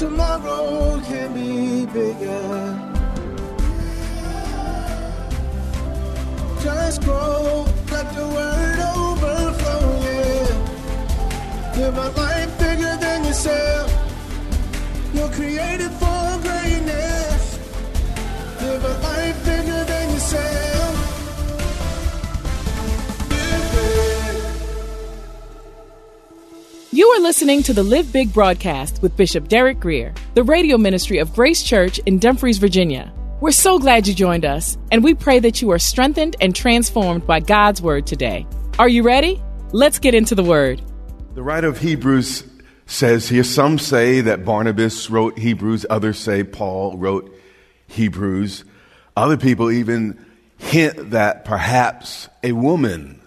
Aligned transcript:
tomorrow 0.00 0.98
can 1.04 1.34
be 1.34 1.84
bigger. 1.84 2.74
Just 6.62 7.02
grow, 7.02 7.66
let 7.92 8.06
the 8.16 8.26
word 8.34 8.78
overflow, 8.96 9.84
yeah. 10.06 11.76
Live 11.76 11.98
a 11.98 12.08
life 12.18 12.29
You 27.20 27.26
are 27.26 27.28
listening 27.28 27.62
to 27.64 27.74
the 27.74 27.82
Live 27.82 28.14
Big 28.14 28.32
broadcast 28.32 29.02
with 29.02 29.14
Bishop 29.14 29.46
Derek 29.46 29.78
Grier, 29.78 30.14
the 30.32 30.42
radio 30.42 30.78
ministry 30.78 31.18
of 31.18 31.34
Grace 31.34 31.62
Church 31.62 31.98
in 32.06 32.18
Dumfries, 32.18 32.56
Virginia. 32.56 33.12
We're 33.42 33.52
so 33.52 33.78
glad 33.78 34.08
you 34.08 34.14
joined 34.14 34.46
us, 34.46 34.78
and 34.90 35.04
we 35.04 35.12
pray 35.12 35.38
that 35.40 35.60
you 35.60 35.70
are 35.70 35.78
strengthened 35.78 36.34
and 36.40 36.56
transformed 36.56 37.26
by 37.26 37.40
God's 37.40 37.82
word 37.82 38.06
today. 38.06 38.46
Are 38.78 38.88
you 38.88 39.02
ready? 39.02 39.38
Let's 39.72 39.98
get 39.98 40.14
into 40.14 40.34
the 40.34 40.42
word. 40.42 40.80
The 41.34 41.42
writer 41.42 41.68
of 41.68 41.78
Hebrews 41.78 42.42
says 42.86 43.28
here 43.28 43.44
some 43.44 43.78
say 43.78 44.22
that 44.22 44.46
Barnabas 44.46 45.10
wrote 45.10 45.38
Hebrews, 45.38 45.84
others 45.90 46.18
say 46.18 46.42
Paul 46.42 46.96
wrote 46.96 47.38
Hebrews. 47.86 48.64
Other 49.14 49.36
people 49.36 49.70
even 49.70 50.24
hint 50.56 51.10
that 51.10 51.44
perhaps 51.44 52.30
a 52.42 52.52
woman, 52.52 53.20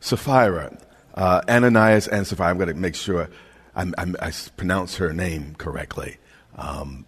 Sapphira, 0.00 0.76
uh, 1.14 1.42
Ananias 1.48 2.08
and 2.08 2.26
Sapphira, 2.26 2.48
I'm 2.48 2.56
going 2.56 2.68
to 2.68 2.74
make 2.74 2.94
sure 2.94 3.28
I'm, 3.74 3.94
I'm, 3.98 4.16
i 4.20 4.32
pronounce 4.56 4.96
her 4.96 5.12
name 5.12 5.54
correctly, 5.56 6.18
um, 6.56 7.06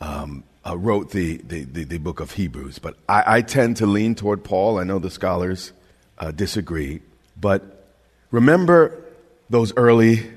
um, 0.00 0.44
uh, 0.66 0.76
wrote 0.76 1.10
the, 1.10 1.38
the, 1.38 1.64
the, 1.64 1.84
the, 1.84 1.98
book 1.98 2.20
of 2.20 2.32
Hebrews. 2.32 2.78
But 2.78 2.96
I, 3.08 3.38
I, 3.38 3.42
tend 3.42 3.78
to 3.78 3.86
lean 3.86 4.14
toward 4.14 4.44
Paul. 4.44 4.78
I 4.78 4.84
know 4.84 4.98
the 4.98 5.10
scholars 5.10 5.72
uh, 6.18 6.32
disagree. 6.32 7.00
But 7.40 7.86
remember 8.30 9.02
those 9.48 9.72
early 9.76 10.30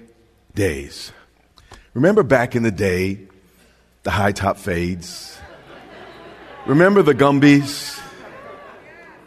days. 0.55 1.11
Remember 1.93 2.23
back 2.23 2.55
in 2.55 2.63
the 2.63 2.71
day, 2.71 3.19
the 4.03 4.11
high 4.11 4.31
top 4.31 4.57
fades. 4.57 5.37
Remember 6.65 7.01
the 7.01 7.13
Gumbies. 7.13 7.99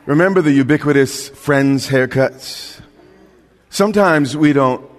Remember 0.06 0.41
the 0.41 0.53
ubiquitous 0.53 1.28
friends 1.28 1.89
haircuts. 1.89 2.81
Sometimes 3.77 4.35
we 4.35 4.55
don't 4.55 4.91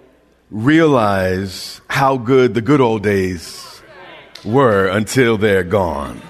realize 0.52 1.82
how 1.90 2.16
good 2.16 2.54
the 2.54 2.62
good 2.62 2.80
old 2.80 3.02
days 3.02 3.82
were 4.46 4.86
until 4.88 5.36
they're 5.36 5.64
gone. 5.64 6.22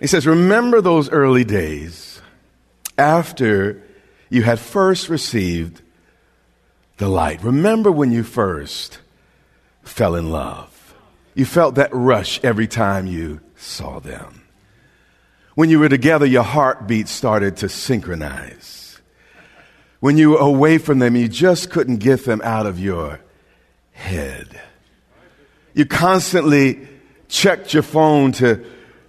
He 0.00 0.08
says, 0.08 0.26
Remember 0.26 0.80
those 0.80 1.08
early 1.08 1.44
days 1.44 2.20
after 2.98 3.80
you 4.28 4.42
had 4.42 4.58
first 4.58 5.08
received 5.08 5.82
the 6.96 7.08
light. 7.08 7.44
Remember 7.44 7.92
when 7.92 8.10
you 8.10 8.24
first 8.24 8.98
fell 9.84 10.16
in 10.16 10.32
love. 10.32 10.96
You 11.36 11.44
felt 11.44 11.76
that 11.76 11.94
rush 11.94 12.40
every 12.42 12.66
time 12.66 13.06
you 13.06 13.40
saw 13.54 14.00
them. 14.00 14.42
When 15.54 15.70
you 15.70 15.78
were 15.78 15.88
together, 15.88 16.26
your 16.26 16.42
heartbeat 16.42 17.06
started 17.06 17.58
to 17.58 17.68
synchronize. 17.68 18.85
When 20.06 20.18
you 20.18 20.30
were 20.30 20.38
away 20.38 20.78
from 20.78 21.00
them, 21.00 21.16
you 21.16 21.26
just 21.26 21.68
couldn't 21.70 21.96
get 21.96 22.26
them 22.26 22.40
out 22.44 22.64
of 22.64 22.78
your 22.78 23.18
head. 23.90 24.46
You 25.74 25.84
constantly 25.84 26.86
checked 27.26 27.74
your 27.74 27.82
phone 27.82 28.30
to, 28.34 28.64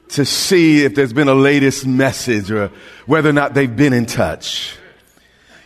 to 0.09 0.25
see 0.25 0.85
if 0.85 0.95
there's 0.95 1.13
been 1.13 1.27
a 1.27 1.35
latest 1.35 1.85
message 1.85 2.49
or 2.49 2.72
whether 3.05 3.29
or 3.29 3.33
not 3.33 3.53
they've 3.53 3.75
been 3.75 3.94
in 3.94 4.07
touch. 4.07 4.75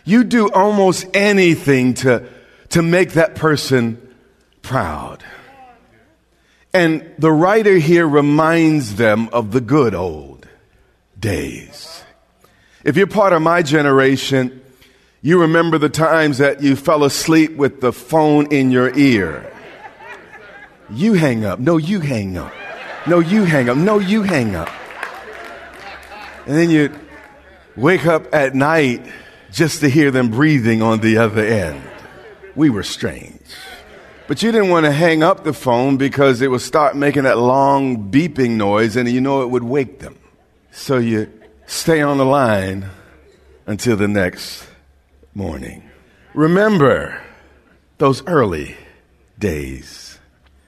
You 0.04 0.22
do 0.22 0.52
almost 0.52 1.06
anything 1.14 1.94
to, 1.94 2.28
to 2.68 2.82
make 2.82 3.12
that 3.12 3.34
person 3.34 4.14
proud. 4.60 5.24
And 6.74 7.10
the 7.16 7.32
writer 7.32 7.78
here 7.78 8.06
reminds 8.06 8.96
them 8.96 9.30
of 9.32 9.50
the 9.52 9.62
good 9.62 9.94
old 9.94 10.46
days. 11.18 12.04
If 12.84 12.98
you're 12.98 13.06
part 13.06 13.32
of 13.32 13.40
my 13.40 13.62
generation, 13.62 14.58
you 15.22 15.40
remember 15.40 15.78
the 15.78 15.88
times 15.88 16.38
that 16.38 16.62
you 16.62 16.74
fell 16.74 17.04
asleep 17.04 17.56
with 17.56 17.80
the 17.80 17.92
phone 17.92 18.52
in 18.52 18.72
your 18.72 18.92
ear. 18.98 19.48
You 20.90 21.14
hang 21.14 21.44
up. 21.44 21.60
No, 21.60 21.76
you 21.76 22.00
hang 22.00 22.36
up. 22.36 22.52
No, 23.06 23.20
you 23.20 23.44
hang 23.44 23.68
up. 23.68 23.76
No, 23.76 24.00
you 24.00 24.22
hang 24.22 24.56
up. 24.56 24.68
And 26.44 26.56
then 26.56 26.70
you 26.70 26.92
wake 27.76 28.04
up 28.04 28.34
at 28.34 28.56
night 28.56 29.06
just 29.52 29.80
to 29.80 29.88
hear 29.88 30.10
them 30.10 30.30
breathing 30.30 30.82
on 30.82 31.00
the 31.00 31.18
other 31.18 31.44
end. 31.44 31.80
We 32.56 32.68
were 32.68 32.82
strange. 32.82 33.38
But 34.26 34.42
you 34.42 34.50
didn't 34.50 34.70
want 34.70 34.86
to 34.86 34.92
hang 34.92 35.22
up 35.22 35.44
the 35.44 35.52
phone 35.52 35.98
because 35.98 36.42
it 36.42 36.50
would 36.50 36.62
start 36.62 36.96
making 36.96 37.24
that 37.24 37.38
long 37.38 38.10
beeping 38.10 38.52
noise 38.56 38.96
and 38.96 39.08
you 39.08 39.20
know 39.20 39.42
it 39.42 39.50
would 39.50 39.62
wake 39.62 40.00
them. 40.00 40.18
So 40.72 40.98
you 40.98 41.32
stay 41.66 42.02
on 42.02 42.18
the 42.18 42.24
line 42.24 42.86
until 43.66 43.96
the 43.96 44.08
next 44.08 44.66
morning. 45.34 45.82
Remember 46.34 47.18
those 47.96 48.22
early 48.26 48.76
days 49.38 50.18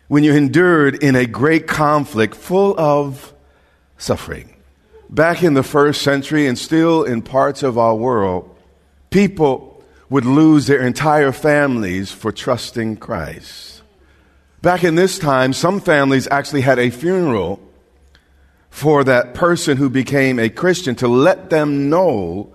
when 0.08 0.24
you 0.24 0.32
endured 0.32 1.02
in 1.02 1.14
a 1.14 1.26
great 1.26 1.66
conflict 1.66 2.34
full 2.34 2.78
of 2.78 3.34
suffering. 3.98 4.54
Back 5.10 5.42
in 5.42 5.52
the 5.52 5.62
first 5.62 6.00
century 6.00 6.46
and 6.46 6.58
still 6.58 7.04
in 7.04 7.20
parts 7.20 7.62
of 7.62 7.76
our 7.76 7.94
world, 7.94 8.56
people 9.10 9.82
would 10.08 10.24
lose 10.24 10.66
their 10.66 10.80
entire 10.80 11.32
families 11.32 12.10
for 12.10 12.32
trusting 12.32 12.96
Christ. 12.96 13.82
Back 14.62 14.82
in 14.82 14.94
this 14.94 15.18
time, 15.18 15.52
some 15.52 15.78
families 15.78 16.26
actually 16.30 16.62
had 16.62 16.78
a 16.78 16.88
funeral 16.88 17.60
for 18.70 19.04
that 19.04 19.34
person 19.34 19.76
who 19.76 19.90
became 19.90 20.38
a 20.38 20.48
Christian 20.48 20.94
to 20.96 21.08
let 21.08 21.50
them 21.50 21.90
know 21.90 22.53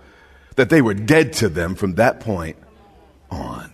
that 0.59 0.69
they 0.69 0.81
were 0.81 0.93
dead 0.93 1.33
to 1.33 1.49
them 1.49 1.73
from 1.75 1.95
that 1.95 2.19
point 2.19 2.57
on. 3.31 3.71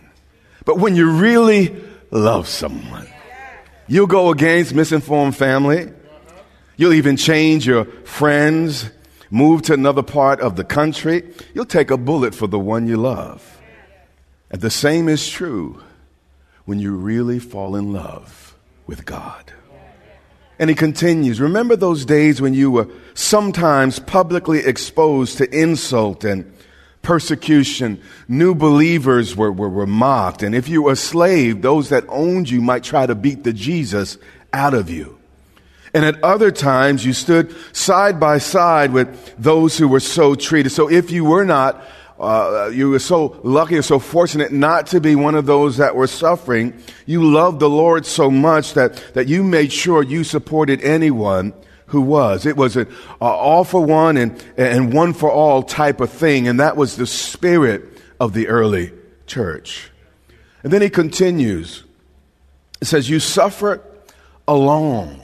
But 0.64 0.78
when 0.78 0.94
you 0.96 1.10
really 1.10 1.74
love 2.10 2.48
someone, 2.48 3.08
you'll 3.86 4.06
go 4.06 4.30
against 4.30 4.74
misinformed 4.74 5.36
family. 5.36 5.90
You'll 6.76 6.94
even 6.94 7.16
change 7.16 7.66
your 7.66 7.86
friends 8.04 8.90
move 9.30 9.62
to 9.62 9.72
another 9.72 10.02
part 10.02 10.40
of 10.40 10.56
the 10.56 10.64
country, 10.64 11.24
you'll 11.54 11.64
take 11.64 11.90
a 11.90 11.96
bullet 11.96 12.34
for 12.34 12.46
the 12.46 12.58
one 12.58 12.86
you 12.86 12.96
love. 12.96 13.60
And 14.50 14.60
the 14.60 14.70
same 14.70 15.08
is 15.08 15.28
true 15.28 15.82
when 16.64 16.78
you 16.78 16.94
really 16.94 17.38
fall 17.38 17.76
in 17.76 17.92
love 17.92 18.56
with 18.86 19.04
God. 19.04 19.52
And 20.58 20.70
he 20.70 20.76
continues, 20.76 21.40
remember 21.40 21.76
those 21.76 22.04
days 22.04 22.40
when 22.40 22.54
you 22.54 22.70
were 22.70 22.88
sometimes 23.14 23.98
publicly 23.98 24.60
exposed 24.60 25.38
to 25.38 25.50
insult 25.58 26.24
and 26.24 26.50
persecution. 27.06 28.02
New 28.26 28.52
believers 28.52 29.36
were, 29.36 29.52
were, 29.52 29.68
were 29.68 29.86
mocked. 29.86 30.42
And 30.42 30.56
if 30.56 30.68
you 30.68 30.82
were 30.82 30.92
a 30.92 30.96
slave, 30.96 31.62
those 31.62 31.90
that 31.90 32.04
owned 32.08 32.50
you 32.50 32.60
might 32.60 32.82
try 32.82 33.06
to 33.06 33.14
beat 33.14 33.44
the 33.44 33.52
Jesus 33.52 34.18
out 34.52 34.74
of 34.74 34.90
you. 34.90 35.16
And 35.94 36.04
at 36.04 36.22
other 36.24 36.50
times, 36.50 37.06
you 37.06 37.12
stood 37.12 37.54
side 37.74 38.18
by 38.18 38.38
side 38.38 38.92
with 38.92 39.36
those 39.38 39.78
who 39.78 39.86
were 39.86 40.00
so 40.00 40.34
treated. 40.34 40.70
So 40.70 40.90
if 40.90 41.12
you 41.12 41.24
were 41.24 41.44
not, 41.44 41.80
uh, 42.18 42.70
you 42.74 42.90
were 42.90 42.98
so 42.98 43.38
lucky 43.44 43.78
or 43.78 43.82
so 43.82 44.00
fortunate 44.00 44.50
not 44.50 44.88
to 44.88 45.00
be 45.00 45.14
one 45.14 45.36
of 45.36 45.46
those 45.46 45.76
that 45.76 45.94
were 45.94 46.08
suffering, 46.08 46.74
you 47.06 47.22
loved 47.22 47.60
the 47.60 47.70
Lord 47.70 48.04
so 48.04 48.32
much 48.32 48.74
that, 48.74 48.96
that 49.14 49.28
you 49.28 49.44
made 49.44 49.72
sure 49.72 50.02
you 50.02 50.24
supported 50.24 50.82
anyone 50.82 51.54
who 51.86 52.00
was. 52.00 52.46
It 52.46 52.56
was 52.56 52.76
an 52.76 52.88
all 53.20 53.64
for 53.64 53.84
one 53.84 54.16
and, 54.16 54.44
and 54.56 54.92
one 54.92 55.12
for 55.12 55.30
all 55.30 55.62
type 55.62 56.00
of 56.00 56.10
thing. 56.10 56.48
And 56.48 56.60
that 56.60 56.76
was 56.76 56.96
the 56.96 57.06
spirit 57.06 58.00
of 58.18 58.32
the 58.32 58.48
early 58.48 58.92
church. 59.26 59.90
And 60.62 60.72
then 60.72 60.82
he 60.82 60.90
continues. 60.90 61.84
It 62.80 62.86
says, 62.86 63.08
You 63.08 63.20
suffered 63.20 63.82
alone 64.48 65.22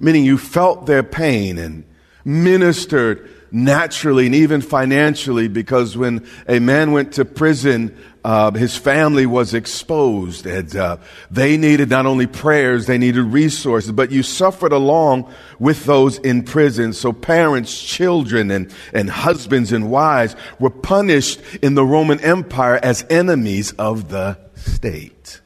meaning 0.00 0.24
you 0.24 0.38
felt 0.38 0.86
their 0.86 1.02
pain 1.02 1.58
and 1.58 1.84
ministered 2.24 3.30
naturally 3.52 4.26
and 4.26 4.34
even 4.34 4.60
financially 4.60 5.46
because 5.46 5.96
when 5.96 6.26
a 6.48 6.58
man 6.58 6.92
went 6.92 7.12
to 7.12 7.24
prison, 7.24 7.96
uh, 8.24 8.50
his 8.52 8.76
family 8.76 9.24
was 9.24 9.54
exposed 9.54 10.44
and 10.46 10.74
uh, 10.76 10.98
they 11.30 11.56
needed 11.56 11.88
not 11.88 12.06
only 12.06 12.26
prayers, 12.26 12.86
they 12.86 12.98
needed 12.98 13.22
resources, 13.22 13.92
but 13.92 14.10
you 14.10 14.22
suffered 14.22 14.72
along 14.72 15.32
with 15.58 15.84
those 15.84 16.18
in 16.18 16.42
prison. 16.42 16.92
So 16.92 17.12
parents, 17.12 17.82
children, 17.82 18.50
and, 18.50 18.72
and 18.92 19.08
husbands 19.08 19.72
and 19.72 19.90
wives 19.90 20.36
were 20.58 20.70
punished 20.70 21.40
in 21.62 21.74
the 21.74 21.84
Roman 21.84 22.20
Empire 22.20 22.78
as 22.82 23.06
enemies 23.08 23.72
of 23.72 24.10
the 24.10 24.38
state. 24.54 25.40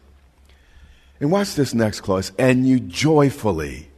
And 1.21 1.31
watch 1.31 1.55
this 1.55 1.75
next 1.75 2.01
clause. 2.01 2.33
And 2.39 2.67
you 2.67 2.81
joyfully 2.81 3.89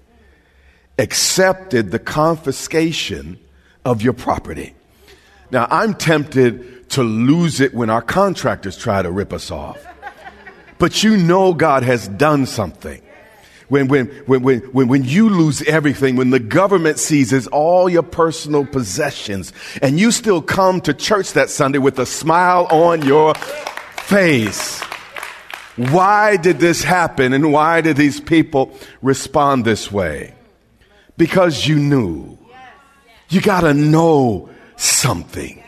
accepted 0.98 1.90
the 1.90 1.98
confiscation 1.98 3.38
of 3.84 4.02
your 4.02 4.12
property. 4.12 4.74
Now, 5.50 5.66
I'm 5.70 5.94
tempted 5.94 6.90
to 6.90 7.02
lose 7.02 7.60
it 7.60 7.74
when 7.74 7.90
our 7.90 8.02
contractors 8.02 8.76
try 8.76 9.02
to 9.02 9.10
rip 9.10 9.32
us 9.32 9.50
off. 9.50 9.84
But 10.78 11.02
you 11.02 11.16
know 11.16 11.54
God 11.54 11.82
has 11.82 12.08
done 12.08 12.46
something. 12.46 13.02
When, 13.68 13.88
when, 13.88 14.06
when, 14.26 14.42
when, 14.42 14.58
when, 14.60 14.88
when 14.88 15.04
you 15.04 15.28
lose 15.28 15.62
everything, 15.62 16.14
when 16.14 16.30
the 16.30 16.38
government 16.38 16.98
seizes 16.98 17.48
all 17.48 17.88
your 17.88 18.04
personal 18.04 18.64
possessions, 18.64 19.52
and 19.82 19.98
you 19.98 20.12
still 20.12 20.40
come 20.40 20.80
to 20.82 20.94
church 20.94 21.32
that 21.32 21.50
Sunday 21.50 21.78
with 21.78 21.98
a 21.98 22.06
smile 22.06 22.66
on 22.70 23.02
your 23.02 23.34
face. 23.34 24.80
Why 25.76 26.36
did 26.36 26.58
this 26.60 26.84
happen 26.84 27.32
and 27.32 27.52
why 27.52 27.80
did 27.80 27.96
these 27.96 28.20
people 28.20 28.72
respond 29.02 29.64
this 29.64 29.90
way? 29.90 30.34
Because 31.16 31.66
you 31.66 31.76
knew. 31.76 32.38
You 33.28 33.40
gotta 33.40 33.74
know 33.74 34.48
something. 34.76 35.62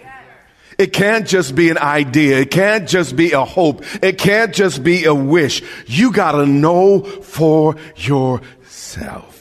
It 0.78 0.92
can't 0.92 1.26
just 1.26 1.56
be 1.56 1.70
an 1.70 1.78
idea. 1.78 2.38
It 2.38 2.52
can't 2.52 2.88
just 2.88 3.16
be 3.16 3.32
a 3.32 3.44
hope. 3.44 3.82
It 4.02 4.16
can't 4.16 4.54
just 4.54 4.84
be 4.84 5.06
a 5.06 5.14
wish. 5.14 5.62
You 5.86 6.12
gotta 6.12 6.46
know 6.46 7.00
for 7.00 7.74
yourself. 7.96 9.34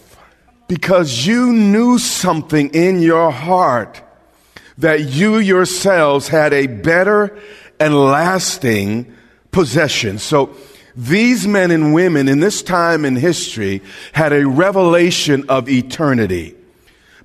Because 0.67 1.27
you 1.27 1.53
knew 1.53 1.99
something 1.99 2.71
in 2.71 3.01
your 3.01 3.31
heart 3.31 4.01
that 4.79 5.01
you 5.01 5.37
yourselves 5.37 6.27
had 6.27 6.53
a 6.53 6.67
better 6.67 7.37
and 7.79 7.95
lasting 7.95 9.13
possession. 9.51 10.17
So 10.17 10.55
these 10.95 11.47
men 11.47 11.69
and 11.69 11.93
women 11.93 12.27
in 12.27 12.39
this 12.39 12.63
time 12.63 13.05
in 13.05 13.15
history 13.15 13.83
had 14.13 14.33
a 14.33 14.47
revelation 14.47 15.45
of 15.49 15.69
eternity. 15.69 16.55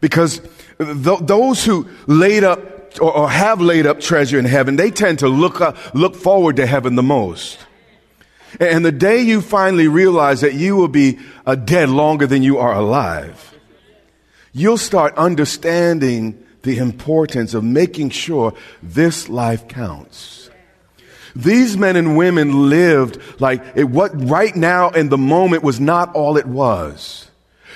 Because 0.01 0.43
th- 0.85 1.21
those 1.23 1.65
who 1.65 1.89
laid 2.07 2.45
up 2.45 2.61
or, 3.01 3.11
or, 3.17 3.31
have 3.31 3.61
laid 3.61 3.87
up 3.87 4.01
treasure 4.01 4.39
in 4.39 4.45
heaven, 4.45 4.77
they 4.77 4.91
tend 4.91 5.21
to 5.21 5.29
look 5.29 5.61
up, 5.61 5.77
look 5.95 6.15
forward 6.15 6.57
to 6.57 6.67
heaven 6.67 6.95
the 6.95 7.03
most. 7.03 7.59
And 8.61 8.85
the 8.85 8.93
day 8.93 9.23
you 9.23 9.41
finally 9.41 9.89
realize 9.89 10.43
that 10.43 10.55
you 10.55 10.77
will 10.77 10.89
be 10.89 11.19
uh, 11.47 11.55
dead 11.55 11.89
longer 11.89 12.27
than 12.27 12.43
you 12.43 12.59
are 12.59 12.75
alive, 12.75 13.55
you'll 14.53 14.77
start 14.77 15.17
understanding 15.17 16.45
the 16.63 16.79
importance 16.79 17.55
of 17.55 17.65
making 17.65 18.11
sure 18.11 18.53
this 18.83 19.29
life 19.29 19.69
counts. 19.69 20.51
These 21.35 21.79
men 21.79 21.97
and 21.97 22.17
women 22.17 22.69
lived 22.69 23.41
like 23.41 23.63
it, 23.75 23.85
what 23.85 24.11
right 24.29 24.55
now 24.55 24.91
in 24.91 25.09
the 25.09 25.19
moment 25.19 25.63
was 25.63 25.81
not 25.81 26.15
all 26.15 26.37
it 26.37 26.47
was. 26.47 27.31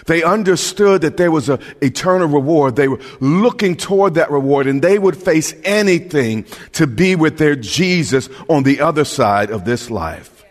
They 0.07 0.23
understood 0.23 1.03
that 1.03 1.17
there 1.17 1.31
was 1.31 1.49
an 1.49 1.61
eternal 1.81 2.29
reward. 2.29 2.77
They 2.77 2.89
were 2.89 3.01
looking 3.21 3.77
toward 3.77 4.15
that 4.15 4.31
reward 4.31 4.67
and 4.67 4.81
they 4.81 4.99
would 4.99 5.17
face 5.17 5.55
anything 5.65 6.45
to 6.73 6.87
be 6.87 7.17
with 7.17 7.39
their 7.39 7.57
Jesus 7.57 8.29
on 8.49 8.63
the 8.63 8.81
other 8.81 9.05
side 9.05 9.51
of 9.51 9.65
this 9.65 9.91
life. 9.91 10.45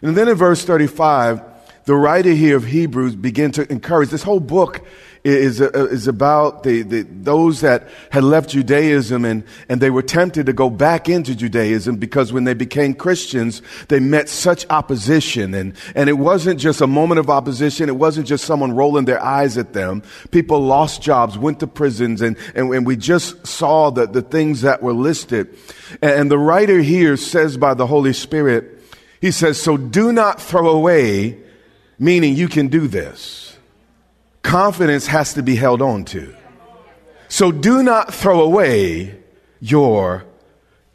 And 0.00 0.16
then 0.16 0.28
in 0.28 0.36
verse 0.36 0.64
35, 0.64 1.42
the 1.84 1.94
writer 1.94 2.32
here 2.32 2.56
of 2.56 2.64
Hebrews 2.64 3.16
begin 3.16 3.52
to 3.52 3.70
encourage 3.70 4.10
this 4.10 4.22
whole 4.22 4.40
book 4.40 4.86
is, 5.28 5.60
is 5.60 6.08
about 6.08 6.62
the, 6.62 6.82
the, 6.82 7.02
those 7.02 7.60
that 7.60 7.88
had 8.10 8.24
left 8.24 8.50
Judaism 8.50 9.24
and, 9.24 9.44
and 9.68 9.80
they 9.80 9.90
were 9.90 10.02
tempted 10.02 10.46
to 10.46 10.52
go 10.52 10.70
back 10.70 11.08
into 11.08 11.34
Judaism 11.34 11.96
because 11.96 12.32
when 12.32 12.44
they 12.44 12.54
became 12.54 12.94
Christians, 12.94 13.62
they 13.88 14.00
met 14.00 14.28
such 14.28 14.66
opposition. 14.70 15.54
And, 15.54 15.74
and 15.94 16.08
it 16.08 16.14
wasn't 16.14 16.60
just 16.60 16.80
a 16.80 16.86
moment 16.86 17.18
of 17.18 17.28
opposition. 17.30 17.88
It 17.88 17.96
wasn't 17.96 18.26
just 18.26 18.44
someone 18.44 18.72
rolling 18.72 19.04
their 19.04 19.22
eyes 19.22 19.58
at 19.58 19.72
them. 19.72 20.02
People 20.30 20.60
lost 20.60 21.02
jobs, 21.02 21.36
went 21.36 21.60
to 21.60 21.66
prisons, 21.66 22.22
and, 22.22 22.36
and, 22.54 22.72
and 22.72 22.86
we 22.86 22.96
just 22.96 23.46
saw 23.46 23.90
the, 23.90 24.06
the 24.06 24.22
things 24.22 24.62
that 24.62 24.82
were 24.82 24.92
listed. 24.94 25.56
And 26.00 26.30
the 26.30 26.38
writer 26.38 26.80
here 26.80 27.16
says 27.16 27.56
by 27.56 27.74
the 27.74 27.86
Holy 27.86 28.12
Spirit, 28.12 28.82
he 29.20 29.32
says, 29.32 29.60
so 29.60 29.76
do 29.76 30.12
not 30.12 30.40
throw 30.40 30.68
away, 30.68 31.38
meaning 31.98 32.36
you 32.36 32.48
can 32.48 32.68
do 32.68 32.86
this 32.86 33.57
confidence 34.42 35.06
has 35.06 35.34
to 35.34 35.42
be 35.42 35.56
held 35.56 35.82
on 35.82 36.04
to. 36.06 36.34
So 37.28 37.52
do 37.52 37.82
not 37.82 38.14
throw 38.14 38.40
away 38.42 39.18
your 39.60 40.24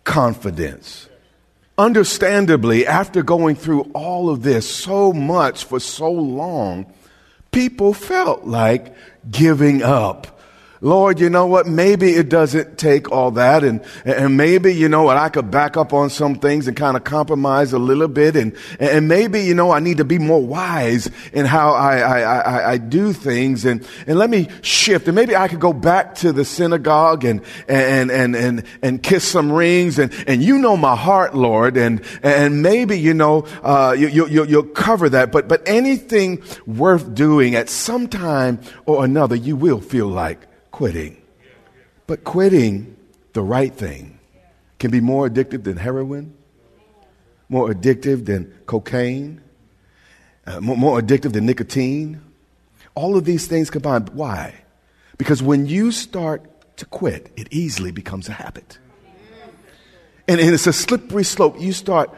confidence. 0.04 1.10
Understandably, 1.78 2.86
after 2.86 3.24
going 3.24 3.56
through 3.56 3.92
all 3.94 4.30
of 4.30 4.44
this 4.44 4.70
so 4.70 5.12
much 5.12 5.64
for 5.66 5.80
so 5.80 6.12
long, 6.12 6.92
people 7.52 7.94
felt 7.94 8.46
like 8.46 8.96
giving 9.30 9.82
up 9.82 10.40
Lord, 10.84 11.22
you 11.22 11.30
know 11.30 11.48
what? 11.48 11.66
Maybe 11.66 12.10
it 12.12 12.28
doesn't 12.28 12.78
take 12.78 13.10
all 13.10 13.32
that. 13.32 13.64
And, 13.64 13.82
and 14.04 14.36
maybe, 14.36 14.76
you 14.76 14.90
know 14.90 15.04
what? 15.04 15.16
I 15.16 15.30
could 15.30 15.50
back 15.50 15.78
up 15.78 15.94
on 15.94 16.10
some 16.10 16.36
things 16.36 16.68
and 16.68 16.76
kind 16.76 16.98
of 16.98 17.06
compromise 17.06 17.72
a 17.72 17.80
little 17.80 18.10
bit. 18.10 18.36
And, 18.36 18.54
and 18.82 19.08
maybe, 19.08 19.44
you 19.44 19.54
know, 19.54 19.72
I 19.72 19.80
need 19.80 19.98
to 19.98 20.04
be 20.04 20.20
more 20.20 20.46
wise 20.46 21.10
in 21.32 21.46
how 21.46 21.72
I, 21.72 22.00
I, 22.00 22.20
I, 22.20 22.72
I 22.72 22.78
do 22.80 23.14
things. 23.14 23.64
And, 23.64 23.88
and 24.08 24.20
let 24.20 24.30
me 24.30 24.50
shift. 24.62 25.08
And 25.08 25.16
maybe 25.16 25.38
I 25.38 25.48
could 25.48 25.62
go 25.62 25.72
back 25.72 26.16
to 26.16 26.34
the 26.34 26.44
synagogue 26.44 27.24
and, 27.24 27.42
and, 27.70 28.12
and, 28.12 28.36
and, 28.36 28.64
and 28.82 29.02
kiss 29.02 29.24
some 29.24 29.54
rings. 29.54 30.00
And, 30.00 30.14
and 30.28 30.44
you 30.44 30.58
know 30.58 30.76
my 30.76 30.98
heart, 30.98 31.34
Lord. 31.34 31.78
And, 31.78 32.02
and 32.22 32.62
maybe, 32.62 33.00
you 33.00 33.14
know, 33.14 33.48
uh, 33.64 33.96
you, 33.98 34.10
you, 34.10 34.28
you, 34.28 34.44
you'll 34.44 34.64
cover 34.64 35.08
that. 35.08 35.32
But, 35.32 35.48
but 35.48 35.66
anything 35.66 36.44
worth 36.68 37.16
doing 37.16 37.56
at 37.56 37.70
some 37.70 38.10
time 38.10 38.60
or 38.86 39.06
another, 39.06 39.38
you 39.38 39.56
will 39.56 39.80
feel 39.80 40.08
like 40.08 40.46
quitting. 40.74 41.22
But 42.08 42.26
quitting 42.26 42.98
the 43.32 43.42
right 43.42 43.74
thing 43.74 44.20
can 44.80 44.92
be 44.92 45.00
more 45.00 45.30
addictive 45.30 45.64
than 45.64 45.78
heroin, 45.78 46.34
more 47.48 47.70
addictive 47.70 48.26
than 48.26 48.54
cocaine, 48.66 49.40
uh, 50.46 50.60
more, 50.60 50.76
more 50.76 51.00
addictive 51.00 51.32
than 51.32 51.46
nicotine. 51.46 52.22
All 52.96 53.16
of 53.16 53.24
these 53.24 53.48
things 53.48 53.70
combined. 53.70 54.10
Why? 54.10 54.54
Because 55.18 55.42
when 55.42 55.68
you 55.68 55.94
start 55.94 56.42
to 56.78 56.86
quit, 56.86 57.32
it 57.38 57.48
easily 57.52 57.92
becomes 57.92 58.28
a 58.28 58.34
habit. 58.34 58.80
And, 60.28 60.42
and 60.42 60.54
it's 60.54 60.68
a 60.68 60.74
slippery 60.74 61.24
slope. 61.24 61.60
You 61.60 61.72
start 61.72 62.10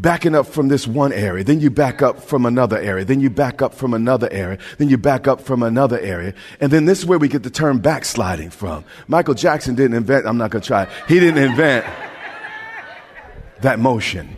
backing 0.00 0.34
up 0.34 0.46
from 0.46 0.68
this 0.68 0.86
one 0.86 1.12
area, 1.12 1.42
then 1.42 1.60
you 1.60 1.70
back 1.70 2.02
up 2.02 2.22
from 2.22 2.46
another 2.46 2.78
area, 2.78 3.04
then 3.04 3.20
you 3.20 3.30
back 3.30 3.60
up 3.60 3.74
from 3.74 3.94
another 3.94 4.28
area, 4.30 4.58
then 4.78 4.88
you 4.88 4.96
back 4.96 5.26
up 5.26 5.40
from 5.40 5.62
another 5.62 5.98
area. 5.98 6.34
And 6.60 6.70
then 6.70 6.84
this 6.84 7.00
is 7.00 7.06
where 7.06 7.18
we 7.18 7.28
get 7.28 7.42
the 7.42 7.50
term 7.50 7.80
backsliding 7.80 8.50
from. 8.50 8.84
Michael 9.08 9.34
Jackson 9.34 9.74
didn't 9.74 9.96
invent, 9.96 10.26
I'm 10.26 10.38
not 10.38 10.50
going 10.50 10.62
to 10.62 10.66
try, 10.66 10.86
he 11.08 11.18
didn't 11.18 11.42
invent 11.42 11.84
that 13.60 13.78
motion 13.78 14.36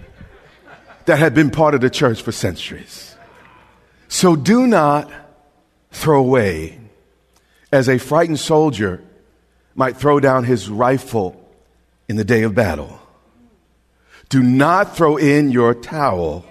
that 1.04 1.18
had 1.18 1.34
been 1.34 1.50
part 1.50 1.74
of 1.74 1.80
the 1.80 1.90
church 1.90 2.22
for 2.22 2.32
centuries. 2.32 3.14
So 4.08 4.36
do 4.36 4.66
not 4.66 5.10
throw 5.92 6.20
away 6.20 6.78
as 7.72 7.88
a 7.88 7.98
frightened 7.98 8.40
soldier 8.40 9.02
might 9.74 9.96
throw 9.96 10.20
down 10.20 10.44
his 10.44 10.68
rifle 10.68 11.36
in 12.08 12.16
the 12.16 12.24
day 12.24 12.42
of 12.42 12.54
battle. 12.54 13.00
Do 14.30 14.42
not 14.42 14.96
throw 14.96 15.16
in 15.16 15.50
your 15.50 15.74
towel 15.74 16.46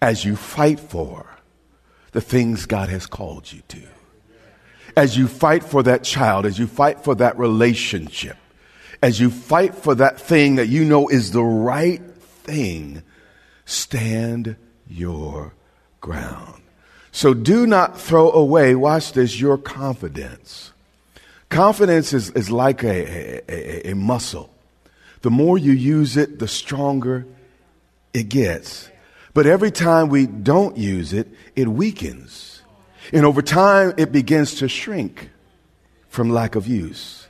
as 0.00 0.24
you 0.24 0.36
fight 0.36 0.78
for 0.78 1.26
the 2.12 2.20
things 2.20 2.66
God 2.66 2.90
has 2.90 3.06
called 3.06 3.50
you 3.50 3.62
to. 3.68 3.82
As 4.96 5.16
you 5.16 5.26
fight 5.26 5.64
for 5.64 5.82
that 5.84 6.04
child, 6.04 6.44
as 6.46 6.58
you 6.58 6.66
fight 6.66 7.02
for 7.02 7.14
that 7.16 7.38
relationship, 7.38 8.36
as 9.02 9.18
you 9.20 9.30
fight 9.30 9.74
for 9.74 9.94
that 9.94 10.20
thing 10.20 10.56
that 10.56 10.68
you 10.68 10.84
know 10.84 11.08
is 11.08 11.32
the 11.32 11.42
right 11.42 12.02
thing, 12.44 13.02
stand 13.64 14.56
your 14.86 15.54
ground. 16.00 16.62
So 17.10 17.32
do 17.32 17.66
not 17.66 17.98
throw 17.98 18.30
away, 18.30 18.74
watch 18.74 19.12
this, 19.12 19.40
your 19.40 19.56
confidence. 19.56 20.72
Confidence 21.48 22.12
is, 22.12 22.30
is 22.30 22.50
like 22.50 22.84
a, 22.84 23.40
a, 23.50 23.90
a, 23.90 23.94
muscle. 23.94 24.50
The 25.22 25.30
more 25.30 25.58
you 25.58 25.72
use 25.72 26.16
it, 26.16 26.38
the 26.38 26.48
stronger 26.48 27.26
it 28.14 28.28
gets. 28.28 28.90
But 29.34 29.46
every 29.46 29.70
time 29.70 30.08
we 30.08 30.26
don't 30.26 30.76
use 30.76 31.12
it, 31.12 31.28
it 31.54 31.68
weakens. 31.68 32.62
And 33.12 33.24
over 33.24 33.42
time, 33.42 33.94
it 33.96 34.12
begins 34.12 34.56
to 34.56 34.68
shrink 34.68 35.30
from 36.08 36.30
lack 36.30 36.54
of 36.54 36.66
use. 36.66 37.26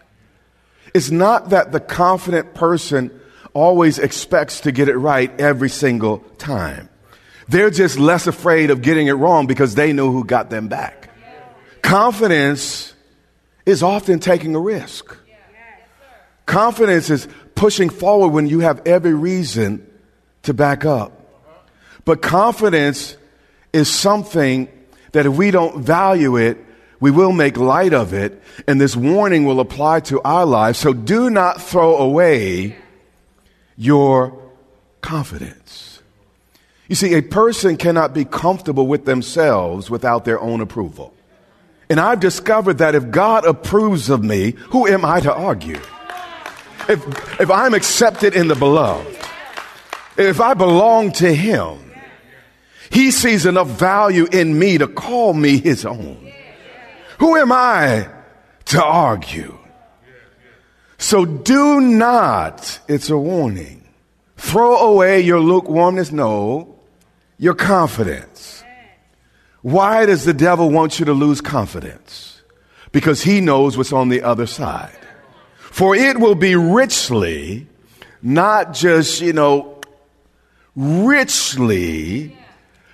It's 0.94 1.10
not 1.10 1.50
that 1.50 1.72
the 1.72 1.80
confident 1.80 2.54
person 2.54 3.20
always 3.52 3.98
expects 3.98 4.60
to 4.60 4.72
get 4.72 4.88
it 4.88 4.96
right 4.96 5.38
every 5.40 5.68
single 5.68 6.18
time. 6.38 6.88
They're 7.48 7.70
just 7.70 7.98
less 7.98 8.26
afraid 8.26 8.70
of 8.70 8.82
getting 8.82 9.06
it 9.06 9.12
wrong 9.12 9.46
because 9.46 9.74
they 9.74 9.92
know 9.92 10.12
who 10.12 10.24
got 10.24 10.50
them 10.50 10.68
back. 10.68 11.10
Confidence 11.82 12.94
is 13.64 13.82
often 13.82 14.18
taking 14.18 14.54
a 14.54 14.60
risk. 14.60 15.16
Confidence 16.46 17.10
is 17.10 17.28
pushing 17.58 17.90
forward 17.90 18.28
when 18.28 18.46
you 18.46 18.60
have 18.60 18.80
every 18.86 19.12
reason 19.12 19.84
to 20.44 20.54
back 20.54 20.84
up. 20.84 21.12
But 22.04 22.22
confidence 22.22 23.16
is 23.72 23.92
something 23.92 24.68
that 25.10 25.26
if 25.26 25.36
we 25.36 25.50
don't 25.50 25.82
value 25.82 26.36
it, 26.36 26.56
we 27.00 27.10
will 27.10 27.32
make 27.32 27.56
light 27.56 27.92
of 27.92 28.12
it, 28.14 28.40
and 28.66 28.80
this 28.80 28.94
warning 28.94 29.44
will 29.44 29.58
apply 29.58 30.00
to 30.00 30.20
our 30.22 30.46
lives. 30.46 30.78
So 30.78 30.92
do 30.92 31.30
not 31.30 31.60
throw 31.60 31.96
away 31.96 32.76
your 33.76 34.40
confidence. 35.00 36.00
You 36.88 36.94
see, 36.94 37.14
a 37.14 37.22
person 37.22 37.76
cannot 37.76 38.14
be 38.14 38.24
comfortable 38.24 38.86
with 38.86 39.04
themselves 39.04 39.90
without 39.90 40.24
their 40.24 40.40
own 40.40 40.60
approval. 40.60 41.12
And 41.90 41.98
I've 41.98 42.20
discovered 42.20 42.78
that 42.78 42.94
if 42.94 43.10
God 43.10 43.44
approves 43.44 44.10
of 44.10 44.22
me, 44.22 44.52
who 44.70 44.86
am 44.86 45.04
I 45.04 45.18
to 45.20 45.34
argue? 45.34 45.80
If, 46.88 47.40
if 47.40 47.50
I'm 47.50 47.74
accepted 47.74 48.34
in 48.34 48.48
the 48.48 48.54
beloved, 48.54 49.16
if 50.16 50.40
I 50.40 50.54
belong 50.54 51.12
to 51.12 51.32
Him, 51.32 51.78
He 52.90 53.10
sees 53.10 53.46
enough 53.46 53.68
value 53.68 54.26
in 54.32 54.58
me 54.58 54.78
to 54.78 54.88
call 54.88 55.34
me 55.34 55.58
His 55.58 55.84
own. 55.84 56.32
Who 57.18 57.36
am 57.36 57.52
I 57.52 58.08
to 58.66 58.82
argue? 58.82 59.58
So 60.98 61.24
do 61.24 61.80
not, 61.80 62.80
it's 62.88 63.10
a 63.10 63.18
warning, 63.18 63.86
throw 64.36 64.76
away 64.92 65.20
your 65.20 65.40
lukewarmness. 65.40 66.10
No, 66.10 66.74
your 67.38 67.54
confidence. 67.54 68.64
Why 69.62 70.06
does 70.06 70.24
the 70.24 70.34
devil 70.34 70.70
want 70.70 70.98
you 70.98 71.04
to 71.06 71.12
lose 71.12 71.40
confidence? 71.40 72.42
Because 72.92 73.22
he 73.22 73.40
knows 73.40 73.76
what's 73.76 73.92
on 73.92 74.08
the 74.08 74.22
other 74.22 74.46
side. 74.46 74.98
For 75.78 75.94
it 75.94 76.18
will 76.18 76.34
be 76.34 76.56
richly, 76.56 77.68
not 78.20 78.74
just, 78.74 79.20
you 79.20 79.32
know, 79.32 79.80
richly, 80.74 82.36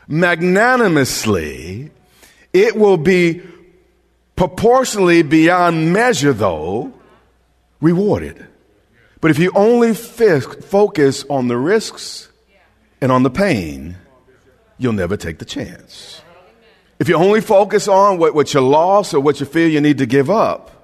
magnanimously, 0.06 1.90
it 2.52 2.76
will 2.76 2.98
be 2.98 3.40
proportionally 4.36 5.22
beyond 5.22 5.94
measure, 5.94 6.34
though, 6.34 6.92
rewarded. 7.80 8.46
But 9.22 9.30
if 9.30 9.38
you 9.38 9.50
only 9.54 9.92
f- 9.92 10.42
focus 10.66 11.24
on 11.30 11.48
the 11.48 11.56
risks 11.56 12.28
and 13.00 13.10
on 13.10 13.22
the 13.22 13.30
pain, 13.30 13.96
you'll 14.76 14.92
never 14.92 15.16
take 15.16 15.38
the 15.38 15.46
chance. 15.46 16.20
If 16.98 17.08
you 17.08 17.14
only 17.14 17.40
focus 17.40 17.88
on 17.88 18.18
what, 18.18 18.34
what 18.34 18.52
you 18.52 18.60
lost 18.60 19.14
or 19.14 19.20
what 19.20 19.40
you 19.40 19.46
feel 19.46 19.70
you 19.70 19.80
need 19.80 19.96
to 19.96 20.06
give 20.06 20.28
up, 20.28 20.83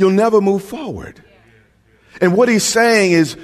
you'll 0.00 0.10
never 0.10 0.40
move 0.40 0.64
forward. 0.64 1.22
And 2.20 2.36
what 2.36 2.48
he's 2.48 2.64
saying 2.64 3.12
is 3.12 3.36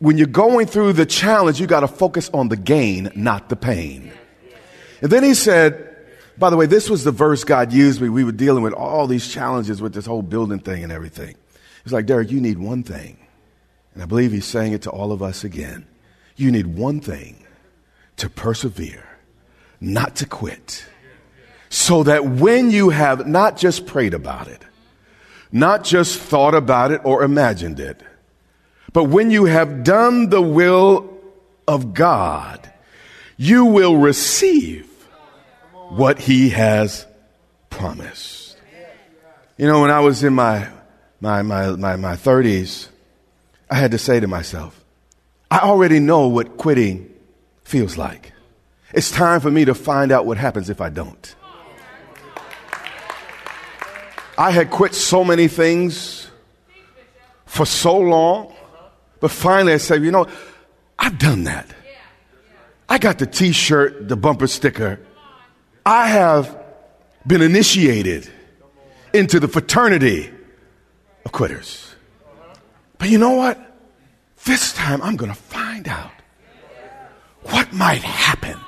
when 0.00 0.18
you're 0.18 0.26
going 0.26 0.66
through 0.66 0.94
the 0.94 1.06
challenge, 1.06 1.60
you 1.60 1.66
got 1.66 1.80
to 1.80 1.88
focus 1.88 2.28
on 2.34 2.48
the 2.48 2.56
gain, 2.56 3.10
not 3.14 3.48
the 3.48 3.56
pain. 3.56 4.12
And 5.00 5.10
then 5.10 5.22
he 5.22 5.34
said, 5.34 5.86
by 6.36 6.50
the 6.50 6.56
way, 6.56 6.66
this 6.66 6.90
was 6.90 7.04
the 7.04 7.12
verse 7.12 7.44
God 7.44 7.72
used 7.72 8.00
me. 8.00 8.08
We 8.08 8.24
were 8.24 8.32
dealing 8.32 8.62
with 8.62 8.72
all 8.72 9.06
these 9.06 9.28
challenges 9.28 9.80
with 9.80 9.94
this 9.94 10.06
whole 10.06 10.22
building 10.22 10.58
thing 10.58 10.82
and 10.82 10.90
everything. 10.90 11.36
He's 11.84 11.92
like, 11.92 12.06
Derek, 12.06 12.30
you 12.30 12.40
need 12.40 12.58
one 12.58 12.82
thing. 12.82 13.18
And 13.94 14.02
I 14.02 14.06
believe 14.06 14.32
he's 14.32 14.46
saying 14.46 14.72
it 14.72 14.82
to 14.82 14.90
all 14.90 15.12
of 15.12 15.22
us 15.22 15.44
again. 15.44 15.86
You 16.36 16.50
need 16.50 16.66
one 16.66 17.00
thing 17.00 17.44
to 18.16 18.28
persevere, 18.30 19.06
not 19.80 20.16
to 20.16 20.26
quit. 20.26 20.86
So 21.68 22.02
that 22.02 22.24
when 22.24 22.70
you 22.70 22.90
have 22.90 23.26
not 23.26 23.56
just 23.56 23.86
prayed 23.86 24.14
about 24.14 24.48
it, 24.48 24.64
not 25.52 25.84
just 25.84 26.18
thought 26.18 26.54
about 26.54 26.92
it 26.92 27.00
or 27.04 27.22
imagined 27.22 27.80
it, 27.80 28.02
but 28.92 29.04
when 29.04 29.30
you 29.30 29.44
have 29.44 29.84
done 29.84 30.28
the 30.30 30.42
will 30.42 31.18
of 31.66 31.94
God, 31.94 32.70
you 33.36 33.64
will 33.66 33.96
receive 33.96 34.86
what 35.90 36.18
he 36.18 36.50
has 36.50 37.06
promised. 37.68 38.56
You 39.56 39.66
know, 39.66 39.82
when 39.82 39.90
I 39.90 40.00
was 40.00 40.24
in 40.24 40.34
my, 40.34 40.68
my, 41.20 41.42
my, 41.42 41.70
my, 41.70 41.96
my 41.96 42.14
30s, 42.14 42.88
I 43.70 43.76
had 43.76 43.92
to 43.92 43.98
say 43.98 44.20
to 44.20 44.26
myself, 44.26 44.84
I 45.50 45.60
already 45.60 46.00
know 46.00 46.28
what 46.28 46.56
quitting 46.56 47.12
feels 47.64 47.96
like. 47.96 48.32
It's 48.92 49.10
time 49.10 49.40
for 49.40 49.50
me 49.50 49.64
to 49.64 49.74
find 49.74 50.10
out 50.12 50.26
what 50.26 50.38
happens 50.38 50.70
if 50.70 50.80
I 50.80 50.88
don't. 50.88 51.34
I 54.40 54.52
had 54.52 54.70
quit 54.70 54.94
so 54.94 55.22
many 55.22 55.48
things 55.48 56.26
for 57.44 57.66
so 57.66 57.98
long, 57.98 58.50
but 59.20 59.30
finally 59.30 59.74
I 59.74 59.76
said, 59.76 60.02
you 60.02 60.10
know, 60.10 60.28
I've 60.98 61.18
done 61.18 61.44
that. 61.44 61.66
I 62.88 62.96
got 62.96 63.18
the 63.18 63.26
t 63.26 63.52
shirt, 63.52 64.08
the 64.08 64.16
bumper 64.16 64.46
sticker. 64.46 64.98
I 65.84 66.08
have 66.08 66.58
been 67.26 67.42
initiated 67.42 68.30
into 69.12 69.40
the 69.40 69.46
fraternity 69.46 70.30
of 71.26 71.32
quitters. 71.32 71.94
But 72.96 73.10
you 73.10 73.18
know 73.18 73.32
what? 73.32 73.58
This 74.46 74.72
time 74.72 75.02
I'm 75.02 75.16
going 75.16 75.30
to 75.30 75.38
find 75.38 75.86
out 75.86 76.12
what 77.42 77.74
might 77.74 78.00
happen 78.00 78.58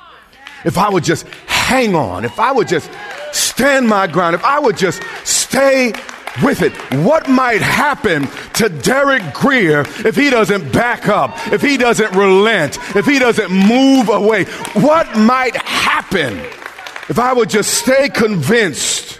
if 0.65 0.77
I 0.77 0.89
would 0.89 1.03
just 1.03 1.27
hang 1.47 1.95
on, 1.95 2.25
if 2.25 2.39
I 2.39 2.51
would 2.51 2.67
just 2.67 2.91
stand 3.33 3.87
my 3.87 4.07
ground, 4.07 4.35
if 4.35 4.43
I 4.43 4.59
would 4.59 4.77
just 4.77 5.01
stay 5.23 5.93
with 6.41 6.61
it. 6.61 6.73
What 7.03 7.29
might 7.29 7.61
happen 7.61 8.27
to 8.53 8.69
Derek 8.69 9.33
Grier 9.33 9.81
if 9.81 10.15
he 10.15 10.29
doesn't 10.29 10.71
back 10.71 11.07
up, 11.07 11.35
if 11.51 11.61
he 11.61 11.77
doesn't 11.77 12.15
relent, 12.15 12.77
if 12.95 13.05
he 13.05 13.19
doesn't 13.19 13.51
move 13.51 14.09
away? 14.09 14.45
What 14.73 15.15
might 15.17 15.55
happen 15.55 16.39
if 17.09 17.19
I 17.19 17.33
would 17.33 17.49
just 17.49 17.73
stay 17.73 18.09
convinced 18.09 19.19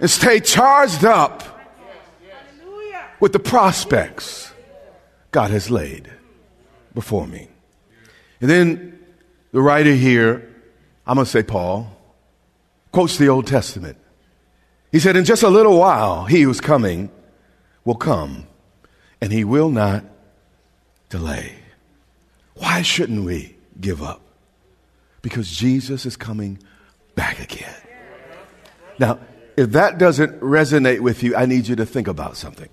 and 0.00 0.10
stay 0.10 0.40
charged 0.40 1.04
up 1.04 1.44
with 3.20 3.32
the 3.32 3.38
prospects 3.38 4.52
God 5.30 5.50
has 5.50 5.70
laid 5.70 6.10
before 6.94 7.26
me? 7.26 7.48
And 8.40 8.50
then 8.50 8.98
the 9.52 9.60
writer 9.60 9.92
here, 9.92 10.48
I'm 11.06 11.16
going 11.16 11.24
to 11.24 11.30
say 11.30 11.42
Paul, 11.42 11.96
quotes 12.92 13.16
the 13.18 13.28
Old 13.28 13.46
Testament. 13.46 13.96
He 14.92 14.98
said, 14.98 15.16
In 15.16 15.24
just 15.24 15.42
a 15.42 15.48
little 15.48 15.78
while, 15.78 16.24
he 16.24 16.42
who's 16.42 16.60
coming 16.60 17.10
will 17.84 17.94
come, 17.94 18.46
and 19.20 19.32
he 19.32 19.44
will 19.44 19.70
not 19.70 20.04
delay. 21.08 21.54
Why 22.54 22.82
shouldn't 22.82 23.24
we 23.24 23.56
give 23.80 24.02
up? 24.02 24.20
Because 25.22 25.50
Jesus 25.50 26.06
is 26.06 26.16
coming 26.16 26.58
back 27.14 27.40
again. 27.40 27.74
Now, 28.98 29.18
if 29.56 29.72
that 29.72 29.98
doesn't 29.98 30.40
resonate 30.40 31.00
with 31.00 31.22
you, 31.22 31.36
I 31.36 31.46
need 31.46 31.68
you 31.68 31.76
to 31.76 31.86
think 31.86 32.08
about 32.08 32.36
something. 32.36 32.68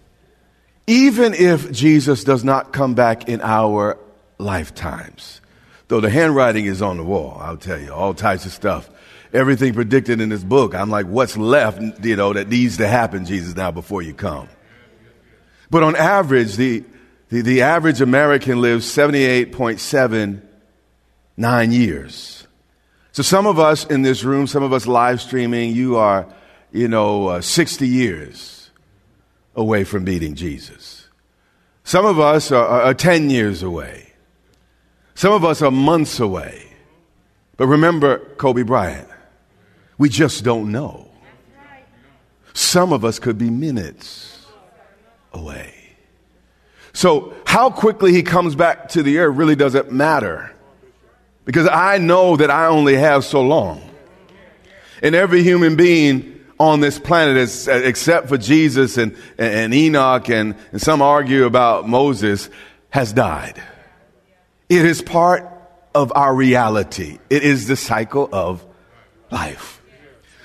Even 0.87 1.33
if 1.33 1.71
Jesus 1.71 2.23
does 2.23 2.43
not 2.43 2.71
come 2.71 2.93
back 2.93 3.27
in 3.27 3.41
our 3.41 3.97
lifetimes, 4.37 5.41
though 5.89 5.99
the 5.99 6.09
handwriting 6.09 6.65
is 6.65 6.81
on 6.81 6.97
the 6.97 7.03
wall, 7.03 7.37
I'll 7.41 7.57
tell 7.57 7.79
you, 7.79 7.93
all 7.93 8.13
types 8.13 8.45
of 8.45 8.53
stuff 8.53 8.89
everything 9.33 9.73
predicted 9.73 10.21
in 10.21 10.29
this 10.29 10.43
book. 10.43 10.75
I'm 10.75 10.89
like, 10.89 11.05
what's 11.05 11.37
left, 11.37 11.81
you 12.03 12.15
know, 12.15 12.33
that 12.33 12.49
needs 12.49 12.77
to 12.77 12.87
happen, 12.87 13.25
Jesus, 13.25 13.55
now 13.55 13.69
before 13.71 14.01
you 14.01 14.13
come? 14.13 14.47
But 15.69 15.83
on 15.83 15.95
average, 15.95 16.55
the, 16.55 16.83
the, 17.29 17.41
the 17.41 17.61
average 17.61 18.01
American 18.01 18.59
lives 18.61 18.85
78.79 18.85 21.73
years. 21.73 22.47
So 23.11 23.21
some 23.23 23.47
of 23.47 23.59
us 23.59 23.85
in 23.85 24.03
this 24.03 24.23
room, 24.23 24.47
some 24.47 24.63
of 24.63 24.73
us 24.73 24.87
live 24.87 25.21
streaming, 25.21 25.73
you 25.73 25.97
are, 25.97 26.27
you 26.71 26.87
know, 26.87 27.27
uh, 27.27 27.41
60 27.41 27.87
years 27.87 28.69
away 29.55 29.83
from 29.83 30.03
meeting 30.03 30.35
Jesus. 30.35 31.07
Some 31.83 32.05
of 32.05 32.19
us 32.19 32.51
are, 32.51 32.67
are 32.67 32.93
10 32.93 33.29
years 33.29 33.63
away. 33.63 34.13
Some 35.15 35.33
of 35.33 35.43
us 35.43 35.63
are 35.63 35.71
months 35.71 36.19
away. 36.19 36.67
But 37.57 37.67
remember 37.67 38.19
Kobe 38.35 38.61
Bryant. 38.61 39.09
We 39.97 40.09
just 40.09 40.43
don't 40.43 40.71
know. 40.71 41.09
Some 42.53 42.91
of 42.91 43.05
us 43.05 43.19
could 43.19 43.37
be 43.37 43.49
minutes 43.49 44.45
away. 45.33 45.73
So, 46.93 47.35
how 47.45 47.69
quickly 47.69 48.11
he 48.11 48.23
comes 48.23 48.55
back 48.55 48.89
to 48.89 49.03
the 49.03 49.19
earth 49.19 49.35
really 49.35 49.55
doesn't 49.55 49.91
matter. 49.91 50.51
Because 51.45 51.67
I 51.67 51.99
know 51.99 52.35
that 52.37 52.49
I 52.49 52.65
only 52.67 52.95
have 52.95 53.23
so 53.23 53.41
long. 53.41 53.81
And 55.01 55.15
every 55.15 55.43
human 55.43 55.75
being 55.75 56.43
on 56.59 56.79
this 56.79 56.97
planet, 56.97 57.37
is, 57.37 57.67
except 57.67 58.27
for 58.27 58.37
Jesus 58.37 58.97
and, 58.97 59.15
and 59.37 59.73
Enoch, 59.73 60.27
and, 60.29 60.55
and 60.71 60.81
some 60.81 61.01
argue 61.01 61.45
about 61.45 61.87
Moses, 61.87 62.49
has 62.89 63.13
died. 63.13 63.61
It 64.67 64.83
is 64.83 65.01
part 65.01 65.47
of 65.93 66.11
our 66.15 66.33
reality, 66.33 67.19
it 67.29 67.43
is 67.43 67.67
the 67.67 67.75
cycle 67.75 68.27
of 68.31 68.65
life. 69.31 69.76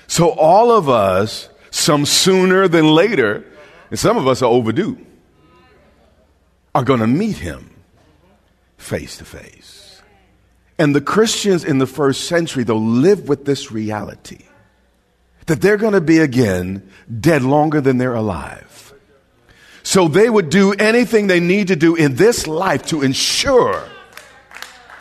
So 0.07 0.29
all 0.29 0.71
of 0.71 0.89
us, 0.89 1.49
some 1.71 2.05
sooner 2.05 2.67
than 2.67 2.87
later, 2.87 3.45
and 3.89 3.99
some 3.99 4.17
of 4.17 4.27
us 4.27 4.41
are 4.41 4.49
overdue, 4.49 4.97
are 6.75 6.83
going 6.83 6.99
to 6.99 7.07
meet 7.07 7.37
him 7.37 7.69
face 8.77 9.17
to 9.17 9.25
face. 9.25 10.01
And 10.77 10.95
the 10.95 11.01
Christians 11.01 11.63
in 11.63 11.77
the 11.77 11.87
first 11.87 12.25
century, 12.25 12.63
though, 12.63 12.77
live 12.77 13.27
with 13.27 13.45
this 13.45 13.71
reality 13.71 14.45
that 15.45 15.61
they're 15.61 15.77
going 15.77 15.93
to 15.93 16.01
be 16.01 16.19
again 16.19 16.89
dead 17.19 17.43
longer 17.43 17.81
than 17.81 17.97
they're 17.97 18.15
alive. 18.15 18.93
So 19.83 20.07
they 20.07 20.29
would 20.29 20.49
do 20.49 20.73
anything 20.73 21.27
they 21.27 21.41
need 21.41 21.67
to 21.67 21.75
do 21.75 21.95
in 21.95 22.15
this 22.15 22.47
life 22.47 22.85
to 22.87 23.01
ensure 23.01 23.83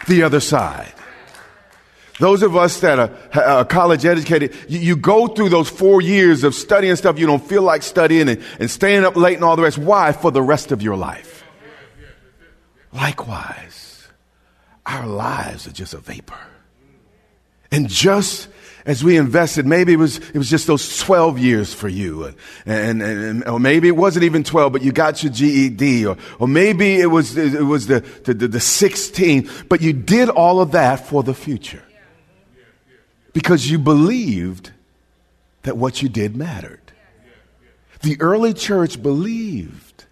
the 0.09 0.25
other 0.25 0.41
side. 0.41 0.93
Those 2.23 2.45
of 2.45 2.57
us 2.57 2.79
that 2.83 3.01
are, 3.01 3.11
are 3.35 3.59
uh, 3.59 3.65
college 3.65 4.05
educated, 4.05 4.55
you, 4.69 4.79
you, 4.79 4.97
go 4.97 5.27
through 5.27 5.49
those 5.49 5.69
four 5.69 6.01
years 6.01 6.45
of 6.45 6.55
studying 6.55 6.95
stuff 6.95 7.19
you 7.19 7.27
don't 7.27 7.45
feel 7.45 7.63
like 7.63 7.83
studying 7.83 8.29
and, 8.29 8.41
and 8.61 8.71
staying 8.71 9.03
up 9.05 9.17
late 9.17 9.35
and 9.35 9.43
all 9.43 9.57
the 9.57 9.63
rest. 9.63 9.77
Why? 9.77 10.13
For 10.13 10.31
the 10.31 10.41
rest 10.41 10.71
of 10.71 10.83
your 10.83 10.95
life. 10.95 11.43
Likewise, 12.93 14.07
our 14.87 15.05
lives 15.05 15.67
are 15.67 15.73
just 15.73 15.95
a 15.95 15.99
vapor. 15.99 16.39
And 17.73 17.89
just 17.89 18.47
as 18.87 19.03
we 19.03 19.17
invested, 19.17 19.67
maybe 19.67 19.93
it 19.93 19.99
was, 19.99 20.19
it 20.19 20.37
was 20.37 20.49
just 20.49 20.69
those 20.69 21.01
12 21.01 21.41
years 21.41 21.75
for 21.75 21.89
you. 21.89 22.27
And, 22.67 23.03
and, 23.03 23.03
and, 23.03 23.49
or 23.49 23.59
maybe 23.59 23.89
it 23.89 23.97
wasn't 23.97 24.27
even 24.27 24.45
12, 24.45 24.73
but 24.73 24.83
you 24.83 24.93
got 24.93 25.25
your 25.25 25.33
GED. 25.33 26.07
Or, 26.07 26.17
or 26.39 26.47
maybe 26.47 27.01
it 27.01 27.07
was, 27.07 27.37
it 27.37 27.67
was 27.67 27.89
the, 27.89 27.99
the, 28.23 28.35
the 28.35 28.61
16, 28.61 29.51
but 29.69 29.81
you 29.81 29.93
did 29.93 30.29
all 30.29 30.61
of 30.61 30.71
that 30.71 31.05
for 31.09 31.25
the 31.25 31.35
future. 31.35 31.83
Because 33.33 33.71
you 33.71 33.79
believed 33.79 34.73
that 35.63 35.77
what 35.77 36.03
you 36.03 36.09
did 36.09 36.37
mattered. 36.37 36.81
The 38.03 38.21
early 38.21 38.53
church 38.53 39.03
believed 39.03 40.05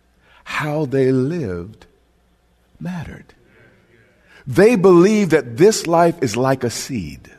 how 0.45 0.87
they 0.87 1.13
lived 1.13 1.87
mattered. 2.79 3.35
They 4.47 4.77
believed 4.77 5.33
that 5.33 5.57
this 5.57 5.87
life 5.87 6.23
is 6.23 6.37
like 6.37 6.65
a 6.65 6.71
seed 6.71 7.31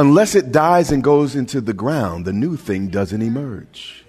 unless 0.00 0.34
it 0.34 0.50
dies 0.50 0.90
and 0.90 1.04
goes 1.04 1.36
into 1.36 1.60
the 1.60 1.74
ground, 1.74 2.24
the 2.24 2.32
new 2.32 2.56
thing 2.56 2.88
doesn't 2.88 3.20
emerge. 3.20 4.02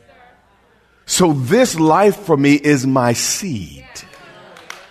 So 1.05 1.33
this 1.33 1.77
life 1.77 2.15
for 2.15 2.37
me 2.37 2.55
is 2.55 2.87
my 2.87 3.11
seed. 3.11 3.85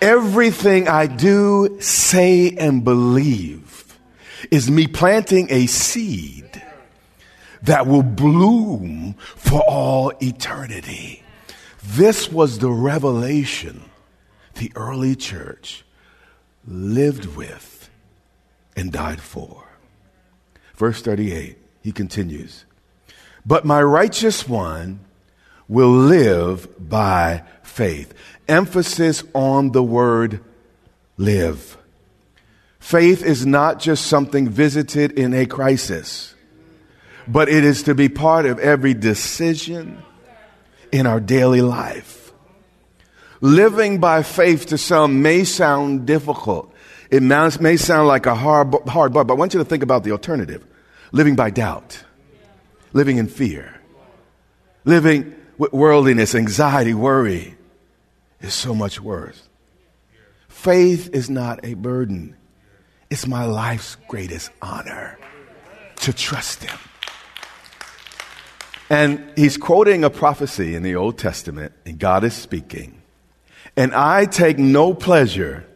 Everything 0.02 0.88
I 0.88 1.07
do, 1.07 1.79
say, 1.81 2.50
and 2.50 2.85
believe 2.85 3.89
is 4.50 4.70
me 4.70 4.87
planting 4.87 5.47
a 5.50 5.66
seed 5.66 6.62
that 7.62 7.87
will 7.87 8.02
bloom 8.02 9.14
for 9.37 9.61
all 9.61 10.12
eternity. 10.23 11.23
This 11.82 12.30
was 12.30 12.59
the 12.59 12.70
revelation 12.70 13.82
the 14.54 14.73
early 14.75 15.16
church 15.16 15.85
lived 16.66 17.25
with 17.37 17.90
and 18.76 18.92
died 18.92 19.20
for. 19.20 19.64
Verse 20.75 21.02
38, 21.02 21.59
he 21.82 21.92
continues, 21.92 22.64
But 23.44 23.64
my 23.64 23.82
righteous 23.82 24.49
one 24.49 25.00
will 25.68 25.90
live 25.90 26.68
by 26.88 27.44
faith. 27.62 28.12
Emphasis 28.49 29.23
on 29.35 29.73
the 29.73 29.82
word 29.82 30.42
live. 31.16 31.76
Faith 32.81 33.23
is 33.23 33.47
not 33.47 33.79
just 33.79 34.07
something 34.07 34.49
visited 34.49 35.13
in 35.13 35.33
a 35.33 35.47
crisis, 35.47 36.35
but 37.29 37.49
it 37.49 37.63
is 37.63 37.85
to 37.85 37.95
be 37.95 38.09
part 38.09 38.47
of 38.47 38.59
every 38.59 38.95
decision 38.95 40.03
in 40.91 41.07
our 41.07 41.21
daily 41.21 41.63
life. 41.63 42.33
Living 43.41 44.01
by 44.01 44.23
faith 44.23 44.67
to 44.67 44.79
some 44.79 45.23
may 45.23 45.45
sound 45.45 46.07
difficult. 46.07 46.75
It 47.11 47.23
may 47.23 47.77
sound 47.77 48.09
like 48.09 48.27
a 48.27 48.35
hard, 48.35 48.75
hard 48.89 49.13
bar, 49.13 49.25
but 49.25 49.35
I 49.35 49.37
want 49.37 49.55
you 49.55 49.61
to 49.61 49.64
think 49.64 49.83
about 49.83 50.03
the 50.03 50.12
alternative 50.12 50.66
living 51.12 51.37
by 51.37 51.51
doubt, 51.51 52.05
living 52.93 53.19
in 53.19 53.27
fear, 53.27 53.81
living 54.85 55.35
with 55.59 55.73
worldliness, 55.73 56.35
anxiety, 56.35 56.95
worry 56.95 57.57
is 58.40 58.55
so 58.55 58.75
much 58.75 59.01
worse. 59.01 59.43
Faith 60.49 61.11
is 61.12 61.29
not 61.29 61.64
a 61.64 61.75
burden. 61.75 62.37
It's 63.11 63.27
my 63.27 63.44
life's 63.44 63.96
greatest 64.09 64.51
honor 64.62 65.18
to 65.96 66.12
trust 66.12 66.62
Him. 66.62 66.79
And 68.88 69.33
he's 69.37 69.57
quoting 69.57 70.03
a 70.05 70.11
prophecy 70.11 70.75
in 70.75 70.83
the 70.83 70.96
Old 70.96 71.18
Testament, 71.18 71.73
and 71.85 71.99
God 71.99 72.25
is 72.25 72.35
speaking. 72.35 73.03
And 73.77 73.94
I 73.94 74.25
take 74.27 74.59
no 74.59 74.94
pleasure 74.94 75.66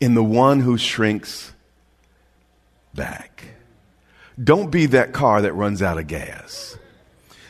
in 0.00 0.14
the 0.14 0.24
one 0.24 0.60
who 0.60 0.78
shrinks 0.78 1.52
back. 2.94 3.44
Don't 4.42 4.70
be 4.70 4.86
that 4.86 5.12
car 5.12 5.42
that 5.42 5.52
runs 5.52 5.82
out 5.82 5.98
of 5.98 6.06
gas. 6.06 6.78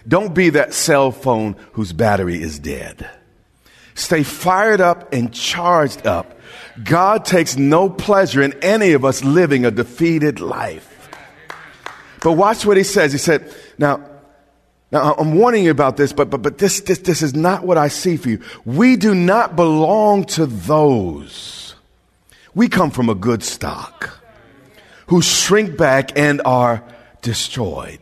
Don't 0.07 0.35
be 0.35 0.51
that 0.51 0.75
cell 0.75 1.13
phone 1.13 1.57
whose 1.73 1.93
battery 1.93 2.43
is 2.43 2.59
dead. 2.59 3.09
Stay 3.95 4.23
fired 4.23 4.81
up 4.81 5.13
and 5.13 5.33
charged 5.33 6.07
up. 6.07 6.40
God 6.85 7.25
takes 7.25 7.57
no 7.57 7.89
pleasure 7.89 8.43
in 8.43 8.53
any 8.63 8.93
of 8.93 9.05
us 9.05 9.25
living 9.25 9.65
a 9.65 9.71
defeated 9.71 10.41
life. 10.41 11.09
But 12.23 12.33
watch 12.33 12.65
what 12.65 12.77
he 12.77 12.85
says. 12.85 13.13
He 13.13 13.19
said, 13.19 13.55
now, 13.79 14.05
now 14.93 15.15
I'm 15.15 15.35
warning 15.35 15.65
you 15.65 15.71
about 15.71 15.97
this, 15.97 16.13
but, 16.13 16.31
but, 16.31 16.43
but 16.43 16.59
this, 16.59 16.81
this, 16.81 16.99
this 16.99 17.23
is 17.23 17.35
not 17.35 17.65
what 17.65 17.79
I 17.79 17.89
see 17.89 18.17
for 18.17 18.29
you. 18.29 18.41
We 18.65 18.97
do 18.97 19.15
not 19.15 19.57
belong 19.57 20.25
to 20.27 20.47
those. 20.47 21.75
We 22.55 22.69
come 22.69 22.91
from 22.91 23.09
a 23.09 23.15
good 23.15 23.43
stock 23.43 24.11
who 25.07 25.23
shrink 25.23 25.77
back 25.77 26.17
and 26.17 26.41
are 26.45 26.85
destroyed. 27.23 27.99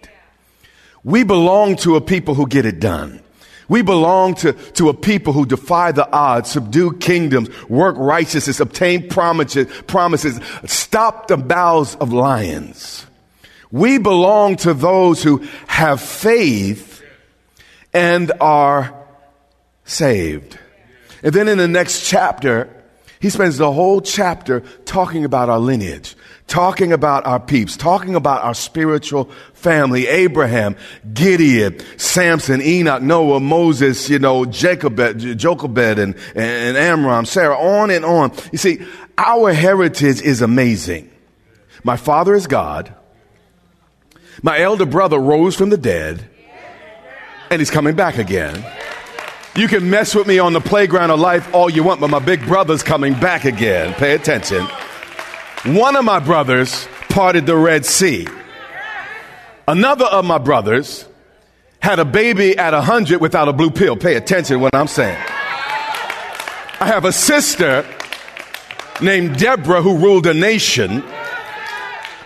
We 1.05 1.23
belong 1.25 1.77
to 1.77 1.97
a 1.97 2.01
people 2.01 2.35
who 2.35 2.47
get 2.47 2.67
it 2.67 2.81
done. 2.81 3.23
We 3.68 3.83
belong 3.83 4.35
to, 4.37 4.54
to 4.54 4.88
a 4.88 4.94
people 4.94 5.35
who 5.35 5.44
defy 5.44 5.92
the 5.92 6.11
odds, 6.11 6.50
subdue 6.50 6.94
kingdoms, 6.94 7.48
work 7.68 7.96
righteousness, 7.98 8.61
obtain 8.61 9.09
promises, 9.09 9.66
promises, 9.87 10.40
stop 10.64 11.28
the 11.28 11.37
mouths 11.37 11.94
of 11.96 12.12
lions. 12.12 13.07
We 13.70 13.98
belong 13.98 14.57
to 14.57 14.72
those 14.72 15.22
who 15.22 15.46
have 15.66 16.00
faith 16.00 17.02
and 17.92 18.33
are 18.40 18.94
saved. 19.85 20.59
And 21.22 21.35
then 21.35 21.48
in 21.48 21.59
the 21.59 21.68
next 21.68 22.09
chapter, 22.09 22.70
he 23.20 23.31
spends 23.31 23.59
the 23.59 23.72
whole 23.72 24.00
chapter 24.00 24.61
talking 24.85 25.24
about 25.24 25.50
our 25.50 25.59
lineage, 25.59 26.14
talking 26.49 26.93
about 26.93 27.27
our 27.27 27.39
peeps, 27.39 27.77
talking 27.77 28.15
about 28.15 28.43
our 28.43 28.55
spiritual 28.55 29.27
family, 29.53 30.09
Abraham, 30.09 30.77
Gideon, 31.13 31.79
Samson, 31.99 32.61
Enoch, 32.61 33.03
Noah, 33.03 33.39
Moses, 33.39 34.09
you 34.11 34.19
know, 34.19 34.45
Jacob, 34.47 34.97
Jochebed, 34.97 35.99
and, 35.99 36.17
and 36.35 36.77
Amram, 36.77 37.27
Sarah, 37.27 37.57
on 37.57 37.91
and 37.91 38.05
on. 38.05 38.33
You 38.51 38.59
see, 38.59 38.85
our 39.17 39.53
heritage 39.53 40.21
is 40.21 40.43
amazing. 40.43 41.11
My 41.85 41.97
father 41.97 42.35
is 42.35 42.47
God. 42.47 42.93
My 44.43 44.59
elder 44.59 44.87
brother 44.87 45.19
rose 45.19 45.55
from 45.55 45.71
the 45.71 45.77
dead, 45.77 46.29
and 47.51 47.61
he's 47.61 47.71
coming 47.71 47.95
back 47.95 48.19
again. 48.19 48.65
You 49.55 49.67
can 49.67 49.91
mess 49.91 50.15
with 50.15 50.27
me 50.27 50.39
on 50.39 50.53
the 50.53 50.61
playground 50.61 51.11
of 51.11 51.19
life 51.19 51.53
all 51.53 51.69
you 51.69 51.83
want, 51.83 52.01
but 52.01 52.09
my 52.09 52.21
big 52.21 52.41
brother's 52.47 52.83
coming 52.83 53.15
back 53.15 53.45
again. 53.45 53.93
Pay 53.95 54.15
attention. 54.15 54.67
One 55.64 55.97
of 55.97 56.05
my 56.05 56.21
brothers 56.21 56.87
parted 57.09 57.47
the 57.47 57.57
Red 57.57 57.85
Sea. 57.85 58.27
Another 59.66 60.05
of 60.05 60.25
my 60.25 60.38
brothers 60.38 61.05
had 61.81 61.99
a 61.99 62.05
baby 62.05 62.57
at 62.57 62.73
100 62.73 63.21
without 63.21 63.49
a 63.49 63.53
blue 63.53 63.71
pill. 63.71 63.97
Pay 63.97 64.14
attention 64.14 64.57
to 64.57 64.61
what 64.61 64.75
I'm 64.75 64.87
saying. 64.87 65.18
I 66.81 66.87
have 66.87 67.05
a 67.05 67.12
sister 67.12 67.85
named 69.03 69.37
Deborah 69.38 69.83
who 69.83 69.99
ruled 69.99 70.27
a 70.27 70.35
nation. 70.35 71.03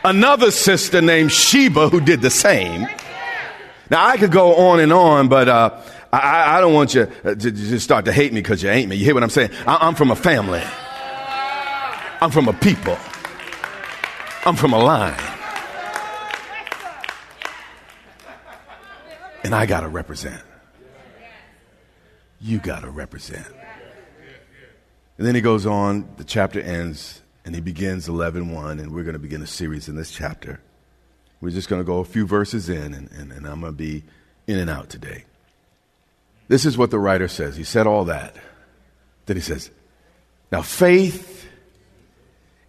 Another 0.05 0.51
sister 0.51 1.01
named 1.01 1.33
Sheba 1.33 1.89
who 1.89 2.01
did 2.01 2.21
the 2.21 2.31
same. 2.31 2.87
Now 3.91 4.07
I 4.07 4.19
could 4.19 4.31
go 4.31 4.55
on 4.57 4.79
and 4.81 4.93
on, 4.93 5.29
but 5.29 5.49
uh, 5.49 5.81
I, 6.13 6.59
I 6.59 6.61
don't 6.61 6.75
want 6.75 6.95
you 6.95 7.11
uh, 7.25 7.35
to 7.35 7.51
just 7.51 7.85
start 7.85 8.05
to 8.05 8.13
hate 8.13 8.33
me 8.33 8.43
because 8.43 8.63
you 8.63 8.69
ain't 8.69 8.91
me. 8.91 8.97
You 8.97 9.07
hear 9.07 9.15
what 9.15 9.23
I'm 9.23 9.31
saying? 9.31 9.51
I, 9.67 9.79
I'm 9.87 9.95
from 9.95 10.11
a 10.11 10.17
family. 10.17 10.63
I'm 12.21 12.31
from 12.31 12.49
a 12.49 12.53
people. 12.53 12.99
I'm 14.45 14.57
from 14.57 14.73
a 14.73 14.79
line. 14.79 15.15
And 19.45 19.55
I 19.55 19.67
got 19.67 19.81
to 19.81 19.89
represent. 19.89 20.43
You 22.41 22.59
got 22.59 22.81
to 22.81 22.91
represent. 22.91 23.47
And 25.17 25.27
then 25.27 25.37
he 25.37 25.41
goes 25.41 25.65
on, 25.65 26.09
the 26.17 26.25
chapter 26.25 26.61
ends, 26.61 27.23
and 27.45 27.55
he 27.55 27.61
begins 27.61 28.09
11.1, 28.09 28.81
and 28.81 28.93
we're 28.93 29.05
going 29.05 29.13
to 29.13 29.21
begin 29.21 29.43
a 29.43 29.47
series 29.47 29.89
in 29.89 29.95
this 29.95 30.11
chapter. 30.11 30.61
We're 31.41 31.51
just 31.51 31.69
going 31.69 31.81
to 31.81 31.87
go 31.87 31.99
a 31.99 32.05
few 32.05 32.27
verses 32.27 32.69
in, 32.69 32.95
and, 32.95 33.11
and, 33.13 33.31
and 33.31 33.47
I'm 33.47 33.61
going 33.61 33.73
to 33.73 33.79
be 33.79 34.03
in 34.49 34.59
and 34.59 34.69
out 34.69 34.89
today. 34.89 35.25
This 36.49 36.65
is 36.65 36.77
what 36.77 36.91
the 36.91 36.99
writer 36.99 37.29
says. 37.29 37.57
He 37.57 37.65
said 37.65 37.87
all 37.87 38.07
that. 38.07 38.35
Then 39.27 39.37
he 39.37 39.43
says, 39.43 39.71
Now 40.51 40.63
faith 40.63 41.47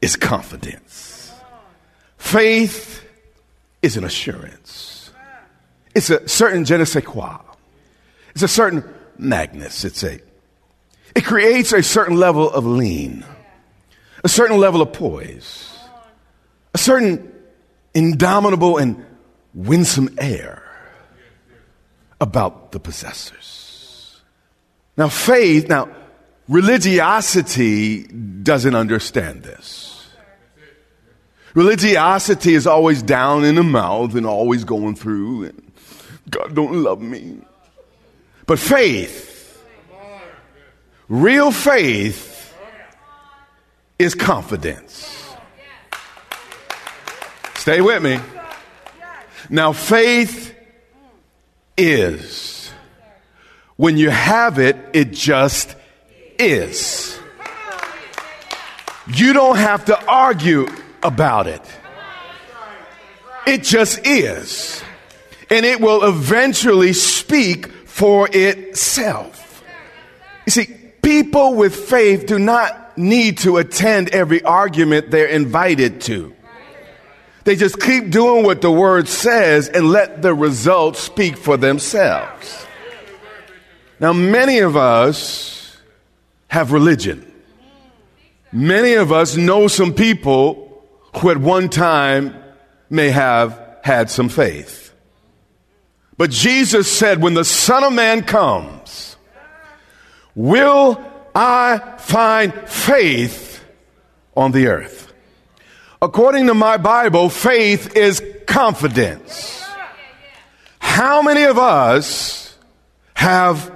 is 0.02 0.16
confidence. 0.16 1.23
Faith 2.24 3.06
is 3.84 3.96
an 3.96 4.04
assurance. 4.06 5.12
It's 5.94 6.10
a 6.10 6.28
certain 6.28 6.66
je 6.66 6.78
ne 6.78 6.86
sais 6.86 7.04
quoi. 7.04 7.38
It's 8.32 8.42
a 8.42 8.48
certain 8.48 8.84
magnus. 9.20 9.84
It's 9.86 10.04
a, 10.04 10.20
it 11.16 11.26
creates 11.26 11.74
a 11.74 11.84
certain 11.84 12.18
level 12.18 12.50
of 12.50 12.66
lean, 12.66 13.24
a 14.24 14.30
certain 14.30 14.58
level 14.58 14.82
of 14.82 14.94
poise, 14.94 15.78
a 16.74 16.80
certain 16.80 17.32
indomitable 17.94 18.78
and 18.78 19.06
winsome 19.54 20.16
air 20.18 20.64
about 22.20 22.72
the 22.72 22.80
possessors. 22.80 24.22
Now, 24.98 25.10
faith, 25.10 25.68
now, 25.68 25.90
religiosity 26.48 28.08
doesn't 28.08 28.74
understand 28.74 29.44
this. 29.44 29.93
Religiosity 31.54 32.56
is 32.56 32.66
always 32.66 33.04
down 33.04 33.44
in 33.46 33.56
the 33.56 33.64
mouth 33.64 34.16
and 34.16 34.26
always 34.26 34.64
going 34.64 34.96
through, 34.96 35.46
and 35.46 35.72
God 36.30 36.56
don't 36.56 36.82
love 36.84 37.02
me. 37.02 37.38
But 38.46 38.60
faith, 38.60 39.64
real 41.08 41.52
faith, 41.52 42.54
is 44.00 44.16
confidence. 44.16 45.24
Stay 47.56 47.82
with 47.82 48.02
me. 48.04 48.20
Now, 49.50 49.72
faith 49.74 50.56
is. 51.78 52.72
When 53.76 53.98
you 53.98 54.10
have 54.10 54.60
it, 54.60 54.76
it 54.94 55.12
just 55.12 55.76
is. 56.40 57.18
You 59.08 59.34
don't 59.34 59.58
have 59.58 59.86
to 59.86 60.06
argue 60.06 60.68
about 61.04 61.48
it. 61.48 61.62
It 63.46 63.64
just 63.64 64.06
is. 64.06 64.82
And 65.50 65.66
it 65.66 65.82
will 65.82 66.04
eventually 66.04 66.94
speak 66.94 67.68
for 67.68 68.28
itself. 68.32 69.64
You 70.46 70.52
see, 70.52 70.66
people 71.02 71.56
with 71.56 71.76
faith 71.76 72.26
do 72.26 72.40
not 72.40 72.98
need 72.98 73.40
to 73.40 73.58
attend 73.58 74.10
every 74.10 74.42
argument 74.44 75.12
they're 75.12 75.28
invited 75.28 76.02
to. 76.02 76.34
They 77.44 77.56
just 77.56 77.80
keep 77.80 78.10
doing 78.10 78.46
what 78.46 78.62
the 78.62 78.72
word 78.72 79.08
says 79.08 79.68
and 79.68 79.92
let 79.92 80.22
the 80.22 80.34
results 80.34 81.00
speak 81.00 81.36
for 81.38 81.58
themselves. 81.58 82.66
Now, 84.00 84.14
many 84.14 84.60
of 84.60 84.78
us 84.78 85.78
have 86.48 86.72
religion. 86.72 87.30
Many 88.52 88.94
of 88.94 89.12
us 89.12 89.36
know 89.36 89.68
some 89.68 89.94
people 89.94 90.73
who 91.18 91.30
at 91.30 91.38
one 91.38 91.70
time 91.70 92.36
may 92.90 93.10
have 93.10 93.60
had 93.84 94.10
some 94.10 94.30
faith. 94.30 94.94
But 96.18 96.30
Jesus 96.30 96.92
said, 96.92 97.22
when 97.22 97.34
the 97.34 97.46
Son 97.46 97.84
of 97.84 97.94
Man 97.94 98.24
comes, 98.24 99.16
will 100.36 101.04
I 101.36 101.96
find 101.98 102.54
faith 102.70 103.64
on 104.36 104.52
the 104.52 104.68
earth? 104.68 105.12
According 106.02 106.48
to 106.48 106.54
my 106.54 106.78
Bible, 106.78 107.30
faith 107.30 107.96
is 107.96 108.22
confidence. 108.46 109.64
How 110.80 111.22
many 111.22 111.44
of 111.44 111.58
us 111.58 112.56
have 113.16 113.76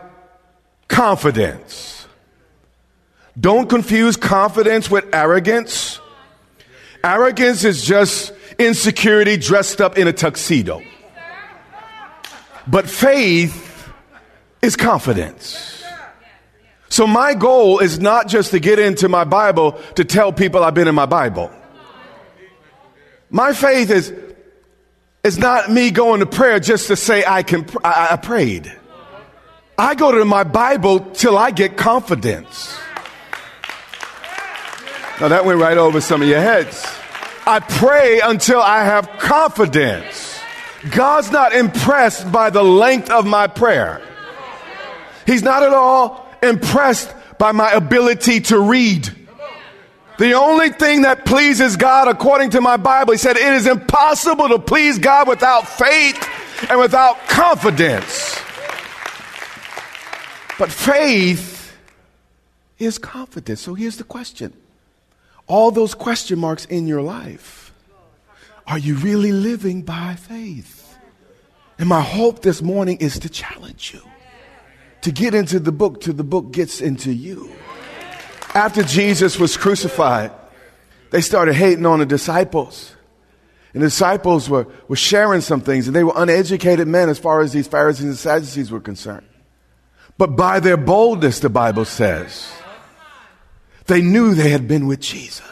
confidence? 0.88 2.06
Don't 3.39 3.69
confuse 3.69 4.17
confidence 4.17 4.91
with 4.91 5.06
arrogance. 5.13 5.96
Arrogance 7.03 7.63
is 7.63 7.83
just 7.83 8.33
insecurity 8.57 9.38
dressed 9.38 9.81
up 9.81 9.97
in 9.97 10.07
a 10.07 10.13
tuxedo. 10.13 10.81
But 12.67 12.89
faith 12.89 13.91
is 14.62 14.75
confidence. 14.75 15.83
So 16.89 17.05
my 17.05 17.33
goal 17.33 17.79
is 17.79 17.99
not 17.99 18.27
just 18.27 18.51
to 18.51 18.60
get 18.60 18.79
into 18.79 19.10
my 19.10 19.23
Bible 19.23 19.73
to 19.95 20.05
tell 20.05 20.31
people 20.31 20.63
I've 20.63 20.73
been 20.73 20.88
in 20.88 20.95
my 20.95 21.05
Bible. 21.05 21.51
My 23.29 23.53
faith 23.53 23.89
is, 23.89 24.13
is 25.23 25.38
not 25.38 25.69
me 25.69 25.91
going 25.91 26.21
to 26.21 26.25
prayer 26.25 26.60
just 26.60 26.88
to 26.88 26.95
say 26.95 27.23
I 27.25 27.43
can, 27.43 27.67
I, 27.83 28.10
I 28.12 28.15
prayed. 28.15 28.73
I 29.77 29.95
go 29.95 30.12
to 30.12 30.25
my 30.25 30.43
Bible 30.43 31.01
till 31.12 31.38
I 31.38 31.51
get 31.51 31.77
confidence. 31.77 32.77
Now 35.19 35.30
that 35.30 35.45
went 35.45 35.60
right 35.60 35.77
over 35.77 35.99
some 35.99 36.21
of 36.21 36.27
your 36.27 36.39
heads. 36.39 36.86
I 37.47 37.60
pray 37.60 38.19
until 38.19 38.62
I 38.62 38.84
have 38.84 39.10
confidence. 39.17 40.39
God's 40.91 41.32
not 41.32 41.53
impressed 41.53 42.32
by 42.32 42.49
the 42.51 42.62
length 42.62 43.10
of 43.10 43.25
my 43.25 43.47
prayer. 43.47 44.01
He's 45.25 45.41
not 45.41 45.63
at 45.63 45.73
all 45.73 46.27
impressed 46.43 47.13
by 47.39 47.51
my 47.51 47.71
ability 47.71 48.41
to 48.41 48.60
read. 48.60 49.10
The 50.19 50.34
only 50.34 50.69
thing 50.69 51.03
that 51.03 51.25
pleases 51.25 51.77
God, 51.77 52.08
according 52.08 52.51
to 52.51 52.62
my 52.62 52.77
Bible, 52.77 53.13
he 53.13 53.17
said, 53.17 53.38
it 53.38 53.53
is 53.53 53.67
impossible 53.67 54.49
to 54.49 54.60
please 54.60 54.99
God 54.99 55.27
without 55.27 55.67
faith 55.67 56.27
and 56.69 56.80
without 56.80 57.27
confidence. 57.27 58.36
But 60.60 60.71
faith 60.71 61.75
is 62.80 62.97
confidence. 62.97 63.62
So 63.62 63.73
here's 63.73 63.97
the 63.97 64.03
question 64.03 64.53
all 65.47 65.71
those 65.71 65.95
question 65.95 66.39
marks 66.39 66.65
in 66.65 66.88
your 66.88 67.01
life, 67.01 67.73
are 68.67 68.77
you 68.77 68.95
really 68.95 69.31
living 69.31 69.81
by 69.81 70.15
faith? 70.15 70.97
And 71.79 71.88
my 71.88 72.01
hope 72.01 72.41
this 72.41 72.62
morning 72.62 72.97
is 72.97 73.19
to 73.19 73.29
challenge 73.29 73.93
you 73.93 74.01
to 75.01 75.12
get 75.12 75.33
into 75.33 75.60
the 75.60 75.71
book 75.71 76.01
till 76.01 76.13
the 76.13 76.23
book 76.23 76.51
gets 76.51 76.81
into 76.81 77.13
you. 77.13 77.51
After 78.53 78.83
Jesus 78.83 79.39
was 79.39 79.55
crucified, 79.55 80.31
they 81.12 81.21
started 81.21 81.53
hating 81.53 81.86
on 81.86 81.99
the 81.99 82.05
disciples. 82.05 82.93
And 83.73 83.83
the 83.83 83.88
disciples 83.88 84.49
were, 84.49 84.67
were 84.88 84.95
sharing 84.95 85.41
some 85.41 85.62
things, 85.62 85.88
and 85.88 85.95
they 85.95 86.03
were 86.03 86.13
uneducated 86.15 86.88
men 86.88 87.10
as 87.10 87.19
far 87.19 87.41
as 87.41 87.53
these 87.53 87.67
Pharisees 87.67 88.05
and 88.05 88.17
Sadducees 88.17 88.71
were 88.71 88.79
concerned. 88.79 89.27
But 90.17 90.36
by 90.36 90.60
their 90.60 90.77
boldness, 90.77 91.39
the 91.39 91.49
Bible 91.49 91.86
says, 91.86 92.51
they 93.88 94.02
knew 94.02 94.34
they 94.34 94.50
had 94.50 94.67
been 94.67 94.88
with 94.88 95.00
Jesus. 95.00 95.43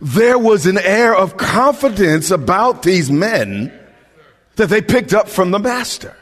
There 0.00 0.38
was 0.38 0.66
an 0.66 0.78
air 0.78 1.14
of 1.14 1.36
confidence 1.36 2.30
about 2.30 2.82
these 2.82 3.10
men 3.10 3.72
that 4.56 4.68
they 4.68 4.80
picked 4.80 5.12
up 5.12 5.28
from 5.28 5.50
the 5.50 5.58
Master. 5.58 6.16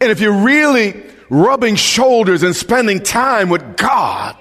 And 0.00 0.10
if 0.10 0.20
you're 0.20 0.44
really 0.44 1.02
rubbing 1.28 1.76
shoulders 1.76 2.42
and 2.42 2.56
spending 2.56 3.00
time 3.00 3.50
with 3.50 3.76
God, 3.76 4.36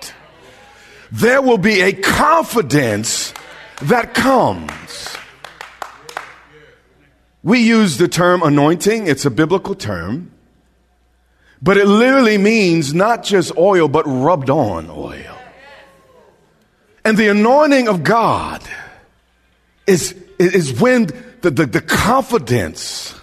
there 1.11 1.41
will 1.41 1.57
be 1.57 1.81
a 1.81 1.91
confidence 1.91 3.33
that 3.81 4.13
comes. 4.13 5.17
We 7.43 7.59
use 7.59 7.97
the 7.97 8.07
term 8.07 8.43
anointing, 8.43 9.07
it's 9.07 9.25
a 9.25 9.31
biblical 9.31 9.75
term, 9.75 10.31
but 11.61 11.77
it 11.77 11.85
literally 11.85 12.37
means 12.37 12.93
not 12.93 13.23
just 13.23 13.55
oil, 13.57 13.87
but 13.87 14.03
rubbed 14.05 14.49
on 14.49 14.89
oil. 14.89 15.37
And 17.05 17.17
the 17.17 17.27
anointing 17.29 17.87
of 17.87 18.03
God 18.03 18.63
is, 19.85 20.15
is 20.39 20.79
when 20.79 21.07
the, 21.41 21.51
the, 21.51 21.65
the 21.65 21.81
confidence, 21.81 23.19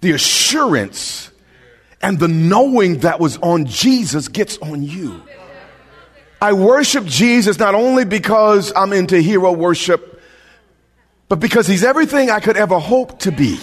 the 0.00 0.12
assurance, 0.12 1.30
and 2.02 2.18
the 2.18 2.28
knowing 2.28 3.00
that 3.00 3.20
was 3.20 3.36
on 3.38 3.66
Jesus 3.66 4.28
gets 4.28 4.58
on 4.58 4.82
you. 4.82 5.22
I 6.40 6.54
worship 6.54 7.04
Jesus 7.04 7.58
not 7.58 7.74
only 7.74 8.04
because 8.04 8.72
I'm 8.74 8.92
into 8.92 9.20
hero 9.20 9.52
worship, 9.52 10.22
but 11.28 11.38
because 11.38 11.66
he's 11.66 11.84
everything 11.84 12.30
I 12.30 12.40
could 12.40 12.56
ever 12.56 12.78
hope 12.78 13.20
to 13.20 13.32
be. 13.32 13.60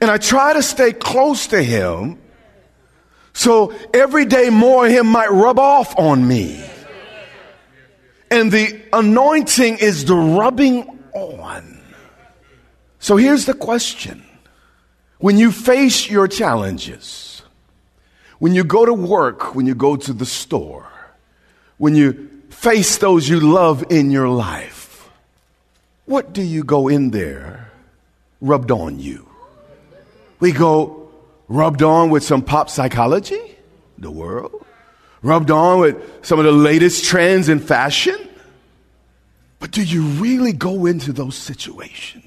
And 0.00 0.10
I 0.10 0.18
try 0.18 0.54
to 0.54 0.62
stay 0.62 0.92
close 0.92 1.48
to 1.48 1.62
him 1.62 2.18
so 3.38 3.72
every 3.94 4.24
day 4.24 4.50
more 4.50 4.86
of 4.86 4.90
him 4.90 5.06
might 5.06 5.30
rub 5.30 5.60
off 5.60 5.96
on 5.96 6.26
me. 6.26 6.60
And 8.32 8.50
the 8.50 8.82
anointing 8.92 9.78
is 9.78 10.06
the 10.06 10.16
rubbing 10.16 10.82
on. 11.14 11.80
So 12.98 13.16
here's 13.16 13.46
the 13.46 13.54
question 13.54 14.24
when 15.18 15.38
you 15.38 15.52
face 15.52 16.10
your 16.10 16.26
challenges, 16.26 17.42
when 18.40 18.56
you 18.56 18.64
go 18.64 18.84
to 18.84 18.92
work, 18.92 19.54
when 19.54 19.66
you 19.66 19.76
go 19.76 19.94
to 19.94 20.12
the 20.12 20.26
store, 20.26 20.90
when 21.76 21.94
you 21.94 22.28
face 22.50 22.98
those 22.98 23.28
you 23.28 23.38
love 23.38 23.84
in 23.88 24.10
your 24.10 24.28
life, 24.28 25.08
what 26.06 26.32
do 26.32 26.42
you 26.42 26.64
go 26.64 26.88
in 26.88 27.12
there 27.12 27.70
rubbed 28.40 28.72
on 28.72 28.98
you? 28.98 29.28
We 30.40 30.50
go 30.50 31.07
rubbed 31.48 31.82
on 31.82 32.10
with 32.10 32.22
some 32.22 32.42
pop 32.42 32.70
psychology, 32.70 33.40
the 33.96 34.10
world, 34.10 34.64
rubbed 35.22 35.50
on 35.50 35.80
with 35.80 36.24
some 36.24 36.38
of 36.38 36.44
the 36.44 36.52
latest 36.52 37.04
trends 37.04 37.48
in 37.48 37.58
fashion, 37.58 38.16
But 39.58 39.72
do 39.72 39.82
you 39.82 40.02
really 40.02 40.52
go 40.52 40.86
into 40.86 41.12
those 41.12 41.34
situations 41.34 42.24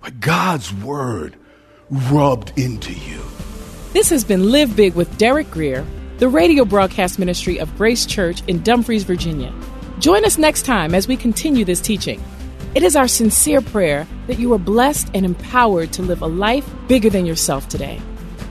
where 0.00 0.12
God's 0.12 0.72
word 0.72 1.36
rubbed 1.90 2.52
into 2.58 2.92
you? 2.92 3.22
This 3.92 4.10
has 4.10 4.24
been 4.24 4.50
Live 4.50 4.76
Big 4.76 4.94
with 4.94 5.16
Derek 5.18 5.50
Grier, 5.50 5.86
the 6.18 6.28
radio 6.28 6.64
broadcast 6.64 7.18
ministry 7.18 7.58
of 7.58 7.74
Grace 7.76 8.04
Church 8.04 8.42
in 8.48 8.62
Dumfries, 8.62 9.04
Virginia. 9.04 9.52
Join 9.98 10.24
us 10.24 10.36
next 10.36 10.66
time 10.66 10.94
as 10.94 11.08
we 11.08 11.16
continue 11.16 11.64
this 11.64 11.80
teaching. 11.80 12.22
It 12.74 12.82
is 12.82 12.96
our 12.96 13.08
sincere 13.08 13.60
prayer 13.60 14.06
that 14.26 14.38
you 14.38 14.52
are 14.52 14.58
blessed 14.58 15.10
and 15.14 15.24
empowered 15.24 15.92
to 15.94 16.02
live 16.02 16.22
a 16.22 16.26
life 16.26 16.68
bigger 16.86 17.10
than 17.10 17.26
yourself 17.26 17.68
today. 17.68 18.00